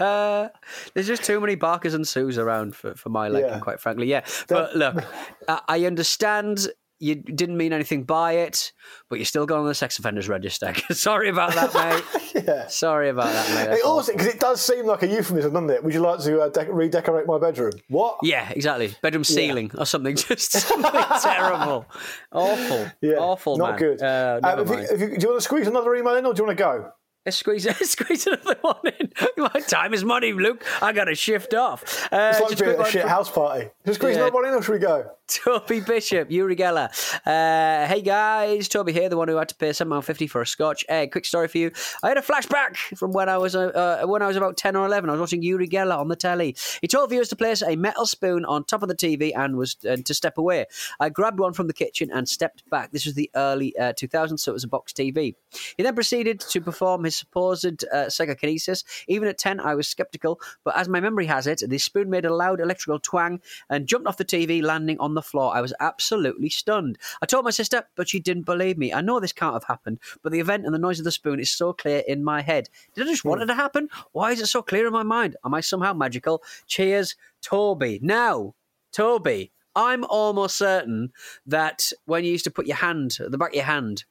There's 0.94 1.06
just 1.06 1.24
too 1.24 1.40
many 1.40 1.54
Barkers 1.54 1.94
and 1.94 2.06
Sues 2.06 2.38
around 2.38 2.74
for, 2.74 2.94
for 2.94 3.08
my 3.08 3.28
liking, 3.28 3.50
Yeah. 3.50 3.58
quite 3.60 3.80
frankly. 3.80 4.06
Yeah, 4.06 4.24
but 4.48 4.74
look, 4.76 5.04
I 5.48 5.60
I 5.68 5.84
understand 5.86 6.68
you 7.02 7.16
didn't 7.16 7.56
mean 7.56 7.72
anything 7.72 8.04
by 8.04 8.32
it, 8.34 8.72
but 9.08 9.18
you're 9.18 9.24
still 9.26 9.44
going 9.44 9.62
on 9.62 9.66
the 9.66 9.74
sex 9.74 9.98
offenders 9.98 10.28
register. 10.28 10.72
Sorry 10.92 11.28
about 11.28 11.52
that, 11.54 11.74
mate. 11.74 12.44
yeah. 12.46 12.66
Sorry 12.68 13.08
about 13.08 13.32
that, 13.32 13.48
mate. 13.54 13.62
It 13.64 13.70
That's 13.70 13.84
also 13.84 14.12
because 14.12 14.28
it 14.28 14.38
does 14.40 14.60
seem 14.60 14.86
like 14.86 15.02
a 15.02 15.08
euphemism, 15.08 15.52
doesn't 15.52 15.70
it? 15.70 15.82
Would 15.84 15.94
you 15.94 16.00
like 16.00 16.20
to 16.20 16.40
uh, 16.42 16.48
de- 16.48 16.72
redecorate 16.72 17.26
my 17.26 17.38
bedroom? 17.38 17.72
What? 17.88 18.18
Yeah, 18.22 18.48
exactly. 18.50 18.94
Bedroom 19.02 19.24
ceiling 19.24 19.70
or 19.76 19.84
something. 19.84 20.14
Just 20.32 20.52
something 20.52 20.90
terrible. 21.22 21.86
Awful. 22.32 22.86
Yeah, 23.00 23.16
Awful, 23.16 23.56
not 23.58 23.70
man. 23.70 23.78
good. 23.78 24.02
Uh, 24.02 24.40
never 24.40 24.62
if 24.62 24.68
you- 24.70 24.94
if 24.94 25.00
you- 25.00 25.16
do 25.18 25.22
you 25.22 25.28
want 25.30 25.40
to 25.40 25.44
squeeze 25.44 25.66
another 25.66 25.94
email 25.96 26.14
in, 26.16 26.24
or 26.26 26.32
do 26.34 26.42
you 26.42 26.46
want 26.46 26.56
to 26.56 26.62
go? 26.64 26.92
Let's 27.24 27.36
squeeze, 27.36 27.64
let's 27.66 27.90
squeeze 27.90 28.26
another 28.26 28.56
one 28.62 28.76
in. 28.98 29.12
My 29.36 29.60
time 29.68 29.94
is 29.94 30.04
money, 30.04 30.32
Luke. 30.32 30.64
I 30.82 30.92
got 30.92 31.04
to 31.04 31.14
shift 31.14 31.54
off. 31.54 31.82
Uh, 32.12 32.30
It's 32.32 32.40
like 32.40 32.50
just 32.50 32.62
being 32.64 32.74
at 32.80 32.86
a 32.86 32.90
shit 32.90 33.02
from- 33.02 33.10
house 33.10 33.30
party. 33.30 33.68
Just 33.86 34.00
squeeze 34.00 34.16
Yeah. 34.16 34.22
another 34.22 34.34
one 34.34 34.46
in, 34.48 34.54
or 34.54 34.62
should 34.62 34.72
we 34.72 34.78
go? 34.80 35.10
Toby 35.28 35.80
Bishop, 35.80 36.30
Uri 36.30 36.56
Geller. 36.56 36.88
Uh, 37.24 37.86
hey 37.86 38.02
guys, 38.02 38.68
Toby 38.68 38.92
here, 38.92 39.08
the 39.08 39.16
one 39.16 39.28
who 39.28 39.36
had 39.36 39.48
to 39.48 39.54
pay 39.54 39.72
seven 39.72 39.90
pound 39.90 40.04
fifty 40.04 40.26
for 40.26 40.42
a 40.42 40.46
scotch. 40.46 40.84
Hey, 40.88 41.06
quick 41.06 41.24
story 41.24 41.48
for 41.48 41.56
you. 41.56 41.70
I 42.02 42.08
had 42.08 42.18
a 42.18 42.22
flashback 42.22 42.76
from 42.98 43.12
when 43.12 43.30
I 43.30 43.38
was 43.38 43.54
uh, 43.56 44.00
uh, 44.02 44.06
when 44.06 44.20
I 44.20 44.26
was 44.26 44.36
about 44.36 44.58
ten 44.58 44.76
or 44.76 44.84
eleven. 44.84 45.08
I 45.08 45.12
was 45.12 45.20
watching 45.20 45.42
Uri 45.42 45.68
Geller 45.68 45.96
on 45.96 46.08
the 46.08 46.16
telly. 46.16 46.54
He 46.82 46.88
told 46.88 47.08
viewers 47.08 47.30
to 47.30 47.36
place 47.36 47.62
a 47.62 47.76
metal 47.76 48.04
spoon 48.04 48.44
on 48.44 48.64
top 48.64 48.82
of 48.82 48.88
the 48.90 48.94
TV 48.94 49.32
and 49.34 49.56
was 49.56 49.76
uh, 49.88 49.96
to 50.04 50.12
step 50.12 50.36
away. 50.36 50.66
I 51.00 51.08
grabbed 51.08 51.38
one 51.40 51.54
from 51.54 51.66
the 51.66 51.72
kitchen 51.72 52.10
and 52.12 52.28
stepped 52.28 52.68
back. 52.68 52.90
This 52.90 53.06
was 53.06 53.14
the 53.14 53.30
early 53.34 53.74
uh, 53.78 53.94
2000s, 53.94 54.40
so 54.40 54.52
it 54.52 54.54
was 54.54 54.64
a 54.64 54.68
box 54.68 54.92
TV. 54.92 55.34
He 55.78 55.82
then 55.82 55.94
proceeded 55.94 56.40
to 56.40 56.60
perform 56.60 57.04
his 57.04 57.11
supposed 57.16 57.84
uh, 57.92 58.08
psychokinesis. 58.08 58.84
Even 59.08 59.28
at 59.28 59.38
ten, 59.38 59.60
I 59.60 59.74
was 59.74 59.88
skeptical, 59.88 60.40
but 60.64 60.76
as 60.76 60.88
my 60.88 61.00
memory 61.00 61.26
has 61.26 61.46
it, 61.46 61.62
the 61.66 61.78
spoon 61.78 62.10
made 62.10 62.24
a 62.24 62.34
loud 62.34 62.60
electrical 62.60 62.98
twang 62.98 63.40
and 63.68 63.86
jumped 63.86 64.06
off 64.06 64.16
the 64.16 64.24
TV, 64.24 64.62
landing 64.62 64.98
on 64.98 65.14
the 65.14 65.22
floor. 65.22 65.54
I 65.54 65.60
was 65.60 65.74
absolutely 65.80 66.48
stunned. 66.48 66.98
I 67.20 67.26
told 67.26 67.44
my 67.44 67.50
sister, 67.50 67.84
but 67.96 68.08
she 68.08 68.20
didn't 68.20 68.44
believe 68.44 68.78
me. 68.78 68.92
I 68.92 69.00
know 69.00 69.20
this 69.20 69.32
can't 69.32 69.54
have 69.54 69.64
happened, 69.64 69.98
but 70.22 70.32
the 70.32 70.40
event 70.40 70.64
and 70.64 70.74
the 70.74 70.78
noise 70.78 70.98
of 70.98 71.04
the 71.04 71.12
spoon 71.12 71.40
is 71.40 71.50
so 71.50 71.72
clear 71.72 72.02
in 72.06 72.24
my 72.24 72.40
head. 72.40 72.68
Did 72.94 73.06
I 73.06 73.10
just 73.10 73.24
want 73.24 73.42
it 73.42 73.46
to 73.46 73.54
happen? 73.54 73.88
Why 74.12 74.32
is 74.32 74.40
it 74.40 74.46
so 74.46 74.62
clear 74.62 74.86
in 74.86 74.92
my 74.92 75.02
mind? 75.02 75.36
Am 75.44 75.54
I 75.54 75.60
somehow 75.60 75.92
magical? 75.92 76.42
Cheers, 76.66 77.16
Toby. 77.40 77.98
Now, 78.02 78.54
Toby, 78.92 79.52
I'm 79.74 80.04
almost 80.04 80.56
certain 80.56 81.12
that 81.46 81.92
when 82.04 82.24
you 82.24 82.32
used 82.32 82.44
to 82.44 82.50
put 82.50 82.66
your 82.66 82.76
hand 82.76 83.18
the 83.18 83.38
back 83.38 83.50
of 83.50 83.56
your 83.56 83.64
hand 83.64 84.04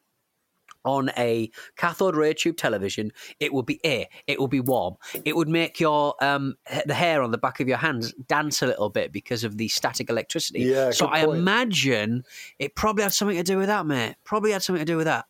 on 0.85 1.11
a 1.17 1.49
cathode 1.75 2.15
ray 2.15 2.33
tube 2.33 2.57
television, 2.57 3.11
it 3.39 3.53
would 3.53 3.65
be 3.65 3.79
air. 3.83 4.07
It 4.27 4.39
would 4.39 4.49
be 4.49 4.59
warm. 4.59 4.95
It 5.25 5.35
would 5.35 5.49
make 5.49 5.79
your 5.79 6.15
um, 6.21 6.55
the 6.85 6.93
hair 6.93 7.21
on 7.21 7.31
the 7.31 7.37
back 7.37 7.59
of 7.59 7.67
your 7.67 7.77
hands 7.77 8.13
dance 8.27 8.61
a 8.61 8.67
little 8.67 8.89
bit 8.89 9.11
because 9.11 9.43
of 9.43 9.57
the 9.57 9.67
static 9.67 10.09
electricity. 10.09 10.61
Yeah, 10.61 10.91
so 10.91 11.07
I 11.07 11.25
point. 11.25 11.39
imagine 11.39 12.23
it 12.59 12.75
probably 12.75 13.03
had 13.03 13.13
something 13.13 13.37
to 13.37 13.43
do 13.43 13.57
with 13.57 13.67
that, 13.67 13.85
mate. 13.85 14.15
Probably 14.23 14.51
had 14.51 14.63
something 14.63 14.85
to 14.85 14.91
do 14.91 14.97
with 14.97 15.05
that. 15.05 15.25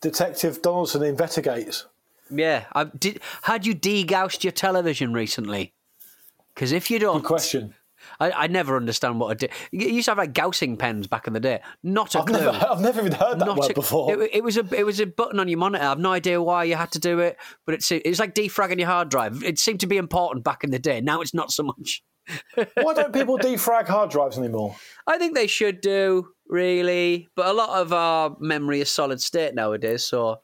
Detective 0.00 0.62
Donaldson 0.62 1.02
investigates. 1.02 1.86
Yeah. 2.30 2.64
I 2.72 2.84
did. 2.84 3.20
Had 3.42 3.66
you 3.66 3.74
degaussed 3.74 4.44
your 4.44 4.52
television 4.52 5.12
recently? 5.12 5.72
Because 6.54 6.72
if 6.72 6.90
you 6.90 6.98
don't, 6.98 7.20
Good 7.20 7.26
question. 7.26 7.74
I, 8.20 8.30
I 8.32 8.46
never 8.48 8.76
understand 8.76 9.20
what 9.20 9.28
I 9.30 9.34
did. 9.34 9.50
You 9.70 9.88
used 9.88 10.06
to 10.06 10.10
have 10.12 10.18
like 10.18 10.32
gaussing 10.34 10.76
pens 10.76 11.06
back 11.06 11.26
in 11.26 11.32
the 11.34 11.40
day. 11.40 11.60
Not 11.82 12.14
a 12.14 12.18
I've 12.20 12.26
clue. 12.26 12.38
never, 12.38 12.66
I've 12.68 12.80
never 12.80 13.00
even 13.00 13.12
heard 13.12 13.38
that 13.38 13.46
Not 13.46 13.58
word 13.58 13.70
a- 13.70 13.74
before. 13.74 14.12
It, 14.22 14.30
it 14.34 14.44
was 14.44 14.56
a 14.56 14.66
it 14.76 14.84
was 14.84 14.98
a 15.00 15.06
button 15.06 15.38
on 15.38 15.48
your 15.48 15.58
monitor. 15.58 15.84
I've 15.84 15.98
no 16.00 16.12
idea 16.12 16.42
why 16.42 16.64
you 16.64 16.74
had 16.76 16.90
to 16.92 16.98
do 16.98 17.20
it, 17.20 17.36
but 17.64 17.74
it's 17.74 17.90
it's 17.92 18.18
like 18.18 18.34
defragging 18.34 18.78
your 18.78 18.88
hard 18.88 19.08
drive. 19.08 19.42
It 19.44 19.58
seemed 19.58 19.80
to 19.80 19.86
be 19.86 19.96
important 19.96 20.44
back 20.44 20.64
in 20.64 20.70
the 20.70 20.78
day. 20.78 21.00
Now 21.00 21.20
it's 21.20 21.34
not 21.34 21.52
so 21.52 21.62
much. 21.62 22.02
Why 22.74 22.92
don't 22.92 23.10
people 23.14 23.38
defrag 23.38 23.86
hard 23.86 24.10
drives 24.10 24.36
anymore? 24.36 24.76
I 25.06 25.16
think 25.16 25.34
they 25.34 25.46
should 25.46 25.80
do 25.80 26.28
really, 26.46 27.26
but 27.34 27.46
a 27.46 27.54
lot 27.54 27.70
of 27.80 27.92
our 27.94 28.36
memory 28.38 28.82
is 28.82 28.90
solid 28.90 29.22
state 29.22 29.54
nowadays. 29.54 30.04
So 30.04 30.40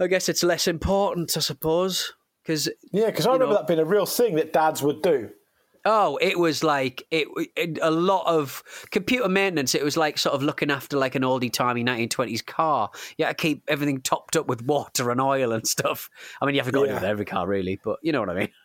I 0.00 0.06
guess 0.06 0.30
it's 0.30 0.42
less 0.42 0.66
important, 0.66 1.36
I 1.36 1.40
suppose. 1.40 2.14
Because 2.42 2.70
Yeah, 2.92 3.06
because 3.06 3.26
I 3.26 3.32
remember 3.32 3.52
know- 3.52 3.58
that 3.60 3.66
being 3.66 3.78
a 3.80 3.84
real 3.84 4.06
thing 4.06 4.36
that 4.36 4.54
dads 4.54 4.82
would 4.82 5.02
do. 5.02 5.28
Oh, 5.84 6.18
it 6.20 6.38
was 6.38 6.62
like 6.62 7.06
it, 7.10 7.28
it. 7.56 7.78
A 7.80 7.90
lot 7.90 8.26
of 8.26 8.62
computer 8.90 9.28
maintenance. 9.28 9.74
It 9.74 9.82
was 9.82 9.96
like 9.96 10.18
sort 10.18 10.34
of 10.34 10.42
looking 10.42 10.70
after 10.70 10.98
like 10.98 11.14
an 11.14 11.22
oldie 11.22 11.52
timey 11.52 11.82
1920s 11.84 12.44
car. 12.44 12.90
You 13.16 13.24
had 13.24 13.38
to 13.38 13.42
keep 13.42 13.64
everything 13.68 14.00
topped 14.02 14.36
up 14.36 14.46
with 14.46 14.62
water 14.62 15.10
and 15.10 15.20
oil 15.20 15.52
and 15.52 15.66
stuff. 15.66 16.10
I 16.40 16.46
mean, 16.46 16.54
you 16.54 16.60
haven't 16.60 16.74
got 16.74 16.82
to 16.82 16.86
do 16.86 16.92
it 16.92 16.94
with 16.94 17.04
every 17.04 17.24
car, 17.24 17.46
really, 17.46 17.80
but 17.82 17.98
you 18.02 18.12
know 18.12 18.20
what 18.20 18.30
I 18.30 18.34
mean. 18.34 18.48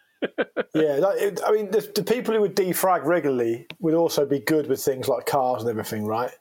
Yeah, 0.73 0.99
that, 0.99 1.17
it, 1.17 1.39
I 1.45 1.53
mean, 1.53 1.71
the, 1.71 1.89
the 1.95 2.03
people 2.03 2.33
who 2.33 2.41
would 2.41 2.55
defrag 2.55 3.05
regularly 3.05 3.65
would 3.79 3.93
also 3.93 4.25
be 4.25 4.39
good 4.39 4.67
with 4.67 4.83
things 4.83 5.07
like 5.07 5.25
cars 5.25 5.61
and 5.61 5.69
everything, 5.69 6.05
right? 6.05 6.31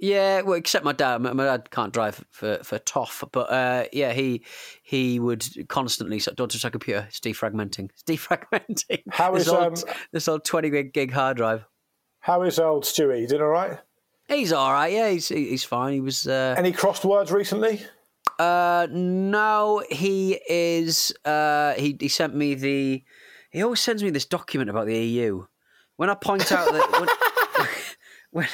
Yeah, 0.00 0.40
well, 0.40 0.54
except 0.54 0.82
my 0.82 0.92
dad. 0.92 1.18
My 1.18 1.44
dad 1.44 1.70
can't 1.70 1.92
drive 1.92 2.24
for 2.30 2.58
for 2.64 2.78
toff, 2.78 3.22
but 3.32 3.52
uh, 3.52 3.84
yeah, 3.92 4.14
he 4.14 4.42
he 4.82 5.20
would 5.20 5.68
constantly 5.68 6.18
say, 6.18 6.32
"Don't 6.34 6.50
touch 6.50 6.64
a 6.64 6.70
computer. 6.70 7.04
It's 7.06 7.20
defragmenting. 7.20 7.90
It's 7.90 8.02
defragmenting." 8.02 9.02
How 9.10 9.30
this 9.34 9.42
is, 9.42 9.48
old, 9.48 9.84
um, 9.86 9.94
this 10.12 10.26
old 10.26 10.44
twenty 10.46 10.70
gig 10.70 10.94
gig 10.94 11.12
hard 11.12 11.36
drive? 11.36 11.66
How 12.20 12.42
is 12.42 12.58
old 12.58 12.84
Stewie? 12.84 13.20
You 13.20 13.28
doing 13.28 13.42
all 13.42 13.48
right? 13.48 13.78
He's 14.26 14.54
all 14.54 14.72
right. 14.72 14.90
Yeah, 14.90 15.10
he's 15.10 15.28
he's 15.28 15.64
fine. 15.64 15.92
He 15.92 16.00
was. 16.00 16.26
Uh, 16.26 16.54
Any 16.56 16.72
crossed 16.72 17.04
words 17.04 17.30
recently? 17.30 17.82
Uh, 18.38 18.86
no, 18.90 19.84
he 19.90 20.40
is. 20.48 21.12
Uh, 21.26 21.74
he 21.74 21.98
he 22.00 22.08
sent 22.08 22.34
me 22.34 22.54
the. 22.54 23.04
He 23.50 23.62
always 23.62 23.80
sends 23.80 24.02
me 24.02 24.08
this 24.08 24.24
document 24.24 24.70
about 24.70 24.86
the 24.86 24.96
EU. 24.96 25.44
When 25.96 26.08
I 26.08 26.14
point 26.14 26.50
out 26.52 26.72
that 26.72 26.90
when, 26.92 27.68
when, 28.32 28.46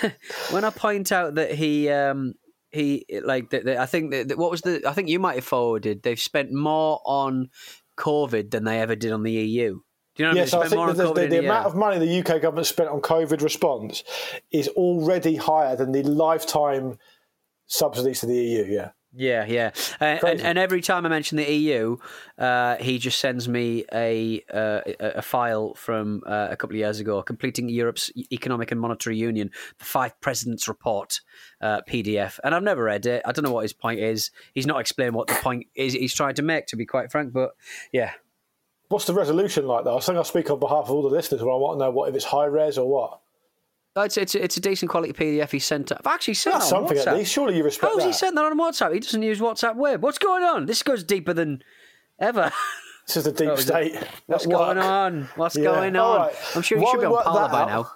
when 0.51 0.65
I 0.65 0.71
point 0.71 1.13
out 1.13 1.35
that 1.35 1.53
he 1.53 1.89
um 1.91 2.35
he 2.71 3.05
like 3.23 3.51
that, 3.51 3.67
I 3.69 3.87
think 3.87 4.11
that, 4.11 4.39
what 4.39 4.51
was 4.51 4.63
the 4.63 4.83
I 4.87 4.93
think 4.93 5.09
you 5.09 5.19
might 5.19 5.37
have 5.37 5.45
forwarded. 5.45 6.03
They've 6.03 6.21
spent 6.21 6.53
more 6.53 7.01
on 7.05 7.51
COVID 7.99 8.51
than 8.51 8.65
they 8.65 8.81
ever 8.81 8.97
did 8.97 9.13
on 9.13 9.23
the 9.23 9.33
EU. 9.33 9.81
Do 10.15 10.23
you 10.23 10.29
know 10.29 10.35
Yes, 10.35 10.55
I 10.55 10.59
I 10.59 10.61
mean? 10.61 10.71
They 10.71 10.77
spent 10.77 10.97
think 10.97 11.09
on 11.09 11.15
the, 11.15 11.21
the, 11.21 11.29
the 11.29 11.39
amount 11.45 11.67
of 11.67 11.77
money 11.77 11.99
the 11.99 12.21
UK 12.21 12.41
government 12.41 12.67
spent 12.67 12.89
on 12.89 13.01
COVID 13.01 13.43
response 13.43 14.03
is 14.51 14.69
already 14.69 15.37
higher 15.37 15.77
than 15.77 15.93
the 15.93 16.03
lifetime 16.03 16.99
subsidies 17.67 18.21
to 18.21 18.27
the 18.27 18.35
EU. 18.35 18.65
Yeah. 18.65 18.91
Yeah, 19.19 19.47
yeah, 19.47 19.71
uh, 19.99 20.19
and, 20.27 20.41
and 20.43 20.59
every 20.59 20.83
time 20.83 21.07
I 21.07 21.09
mention 21.09 21.37
the 21.37 21.51
EU, 21.51 21.97
uh, 22.37 22.77
he 22.77 22.99
just 22.99 23.19
sends 23.19 23.49
me 23.49 23.87
a 23.91 24.43
uh, 24.53 24.81
a 25.01 25.23
file 25.23 25.75
from 25.75 26.23
uh, 26.27 26.49
a 26.51 26.57
couple 26.57 26.75
of 26.75 26.81
years 26.81 27.01
ago, 27.01 27.23
completing 27.23 27.71
Europe's 27.71 28.11
economic 28.31 28.73
and 28.73 28.81
monetary 28.81 29.17
union, 29.17 29.51
the 29.79 29.85
five 29.87 30.21
presidents 30.21 30.69
report 30.69 31.23
uh, 31.63 31.81
PDF, 31.89 32.39
and 32.45 32.55
I've 32.55 32.63
never 32.63 32.83
read 32.83 33.07
it. 33.07 33.23
I 33.25 33.33
don't 33.33 33.43
know 33.43 33.53
what 33.53 33.63
his 33.63 33.73
point 33.73 34.01
is. 34.01 34.31
He's 34.53 34.67
not 34.67 34.81
explained 34.81 35.15
what 35.15 35.29
the 35.29 35.35
point 35.35 35.67
is 35.75 35.95
he's 35.95 36.15
trying 36.15 36.35
to 36.35 36.43
make, 36.43 36.67
to 36.67 36.77
be 36.77 36.85
quite 36.85 37.11
frank. 37.11 37.33
But 37.33 37.53
yeah, 37.93 38.13
What's 38.89 39.07
the 39.07 39.15
resolution 39.15 39.67
like, 39.67 39.85
though? 39.85 39.97
I 39.97 40.01
think 40.01 40.19
I 40.19 40.23
speak 40.23 40.51
on 40.51 40.61
behalf 40.61 40.85
of 40.85 40.91
all 40.91 41.03
the 41.03 41.09
listeners, 41.09 41.41
but 41.41 41.51
I 41.51 41.57
want 41.57 41.81
to 41.81 41.87
know 41.87 41.91
what 41.91 42.09
if 42.09 42.15
it's 42.15 42.25
high 42.25 42.45
res 42.45 42.79
or 42.79 42.89
what. 42.89 43.21
It's 44.05 44.17
it's, 44.17 44.35
it's 44.35 44.57
a 44.57 44.61
decent 44.61 44.91
quality 44.91 45.13
PDF 45.13 45.51
he 45.51 45.59
sent. 45.59 45.93
I've 45.93 46.07
actually 46.07 46.35
sent 46.35 46.55
That's 46.55 46.71
that 46.71 46.77
on 46.77 46.83
something 46.89 46.99
WhatsApp. 47.05 47.07
at 47.13 47.17
least. 47.19 47.33
Surely 47.33 47.57
you 47.57 47.65
respect 47.65 47.93
How's 47.93 48.03
that. 48.03 48.07
he 48.07 48.13
sent 48.13 48.35
that 48.37 48.45
on 48.45 48.59
WhatsApp? 48.59 48.93
He 48.95 49.01
doesn't 49.01 49.23
use 49.23 49.41
WhatsApp 49.41 49.77
Web. 49.77 50.03
What's 50.03 50.19
going 50.19 50.43
on? 50.45 50.67
This 50.67 50.83
goes 50.83 51.03
deeper 51.05 51.33
than 51.33 51.63
ever. 52.19 52.53
This 53.07 53.19
is 53.19 53.23
the 53.25 53.31
deep 53.31 53.51
it- 53.51 53.59
state. 53.59 53.95
What's 54.27 54.47
at 54.47 54.51
work. 54.51 54.59
going 54.59 54.79
on? 54.79 55.29
What's 55.37 55.57
Yeah. 55.57 55.63
going 55.67 55.95
All 55.95 56.13
on? 56.15 56.21
right. 56.27 56.35
I'm 56.57 56.63
sure 56.63 56.77
he 56.77 56.83
While 56.83 56.95
should 56.95 57.01
be 57.03 57.07
we 57.07 57.07
on 57.07 57.13
work 57.13 57.25
Parler 57.25 57.41
that 57.43 57.53
by 57.53 57.61
out- 57.63 57.69
now. 57.69 57.91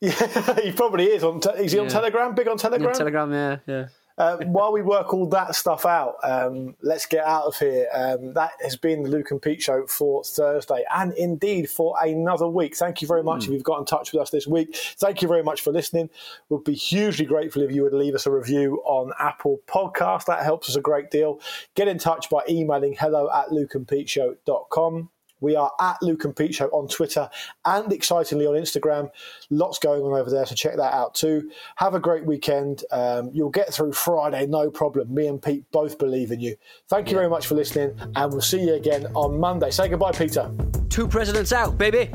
Yeah, 0.00 0.60
he 0.64 0.72
probably 0.72 1.04
is. 1.04 1.22
On 1.22 1.38
te- 1.40 1.50
is 1.62 1.70
he 1.70 1.78
on 1.78 1.84
Yeah. 1.84 1.90
Telegram? 1.92 2.34
Big 2.34 2.48
on 2.48 2.58
Telegram? 2.58 2.92
Telegram, 2.92 3.32
yeah, 3.32 3.56
yeah. 3.68 3.86
Uh, 4.18 4.36
while 4.46 4.72
we 4.72 4.82
work 4.82 5.14
all 5.14 5.26
that 5.28 5.54
stuff 5.54 5.86
out, 5.86 6.16
um, 6.24 6.74
let's 6.82 7.06
get 7.06 7.24
out 7.24 7.44
of 7.44 7.56
here. 7.56 7.88
Um, 7.94 8.34
that 8.34 8.50
has 8.62 8.76
been 8.76 9.04
the 9.04 9.08
Luke 9.08 9.30
and 9.30 9.40
Pete 9.40 9.62
show 9.62 9.86
for 9.86 10.24
Thursday, 10.24 10.84
and 10.94 11.12
indeed 11.14 11.70
for 11.70 11.94
another 12.02 12.48
week. 12.48 12.76
Thank 12.76 13.00
you 13.00 13.06
very 13.08 13.22
much 13.22 13.44
if 13.44 13.50
you've 13.50 13.62
got 13.62 13.78
in 13.78 13.84
touch 13.84 14.12
with 14.12 14.20
us 14.20 14.30
this 14.30 14.46
week. 14.46 14.74
Thank 14.98 15.22
you 15.22 15.28
very 15.28 15.44
much 15.44 15.60
for 15.60 15.72
listening. 15.72 16.10
We'd 16.48 16.64
be 16.64 16.74
hugely 16.74 17.26
grateful 17.26 17.62
if 17.62 17.70
you 17.70 17.82
would 17.82 17.92
leave 17.92 18.14
us 18.14 18.26
a 18.26 18.32
review 18.32 18.82
on 18.84 19.12
Apple 19.20 19.60
Podcast. 19.68 20.24
That 20.26 20.42
helps 20.42 20.68
us 20.68 20.76
a 20.76 20.80
great 20.80 21.10
deal. 21.10 21.40
Get 21.76 21.86
in 21.88 21.98
touch 21.98 22.28
by 22.28 22.42
emailing 22.48 22.96
hello 22.98 23.30
at 23.32 23.48
lukeandpeteshow.com. 23.48 25.10
We 25.40 25.56
are 25.56 25.70
at 25.80 26.02
Luke 26.02 26.24
and 26.24 26.34
Pete 26.34 26.54
Show 26.54 26.68
on 26.68 26.88
Twitter 26.88 27.28
and 27.64 27.92
excitingly 27.92 28.46
on 28.46 28.54
Instagram. 28.54 29.10
Lots 29.50 29.78
going 29.78 30.02
on 30.02 30.18
over 30.18 30.30
there, 30.30 30.46
so 30.46 30.54
check 30.54 30.76
that 30.76 30.94
out 30.94 31.14
too. 31.14 31.50
Have 31.76 31.94
a 31.94 32.00
great 32.00 32.24
weekend. 32.24 32.84
Um, 32.90 33.30
you'll 33.32 33.50
get 33.50 33.72
through 33.72 33.92
Friday, 33.92 34.46
no 34.46 34.70
problem. 34.70 35.12
Me 35.12 35.26
and 35.26 35.42
Pete 35.42 35.64
both 35.72 35.98
believe 35.98 36.32
in 36.32 36.40
you. 36.40 36.56
Thank 36.88 37.10
you 37.10 37.16
very 37.16 37.28
much 37.28 37.46
for 37.46 37.54
listening, 37.54 37.98
and 38.16 38.32
we'll 38.32 38.40
see 38.40 38.60
you 38.60 38.74
again 38.74 39.06
on 39.14 39.38
Monday. 39.38 39.70
Say 39.70 39.88
goodbye, 39.88 40.12
Peter. 40.12 40.50
Two 40.88 41.08
presidents 41.08 41.52
out, 41.52 41.78
baby. 41.78 42.10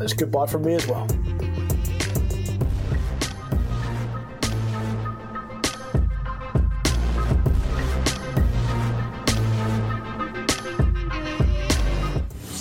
It's 0.00 0.14
goodbye 0.14 0.46
from 0.46 0.62
me 0.62 0.74
as 0.74 0.86
well. 0.86 1.06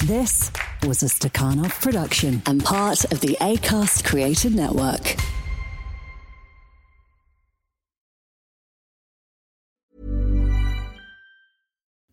This 0.10 0.52
was 0.88 1.04
a 1.04 1.06
Stakhanov 1.06 1.84
production 1.84 2.42
and 2.48 2.64
part 2.64 3.04
of 3.12 3.20
the 3.20 3.38
ACAST 3.40 4.04
Creative 4.04 4.52
Network. 4.52 5.16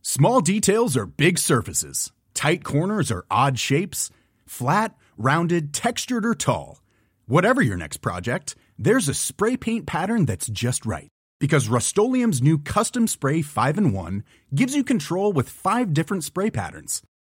Small 0.03 0.43
details 0.43 0.95
are 0.95 1.07
big 1.07 1.39
surfaces. 1.39 2.13
Tight 2.35 2.63
corners 2.65 3.11
are 3.11 3.25
odd 3.31 3.59
shapes. 3.59 4.11
Flat, 4.45 4.95
rounded, 5.17 5.73
textured, 5.73 6.27
or 6.27 6.35
tall. 6.35 6.83
Whatever 7.25 7.63
your 7.63 7.79
next 7.79 8.03
project, 8.03 8.57
there's 8.79 9.09
a 9.09 9.15
spray 9.15 9.57
paint 9.57 9.87
pattern 9.87 10.27
that's 10.27 10.49
just 10.49 10.85
right. 10.85 11.09
Because 11.41 11.71
Rust-Oleum 11.71 12.33
Custom 12.59 13.07
Spray 13.07 13.41
5 13.41 13.79
in 13.79 13.93
1 13.95 14.25
gives 14.55 14.77
you 14.77 14.85
control 14.85 15.33
with 15.33 15.49
five 15.49 15.95
different 15.95 16.25
spray 16.25 16.51
patterns. 16.51 17.01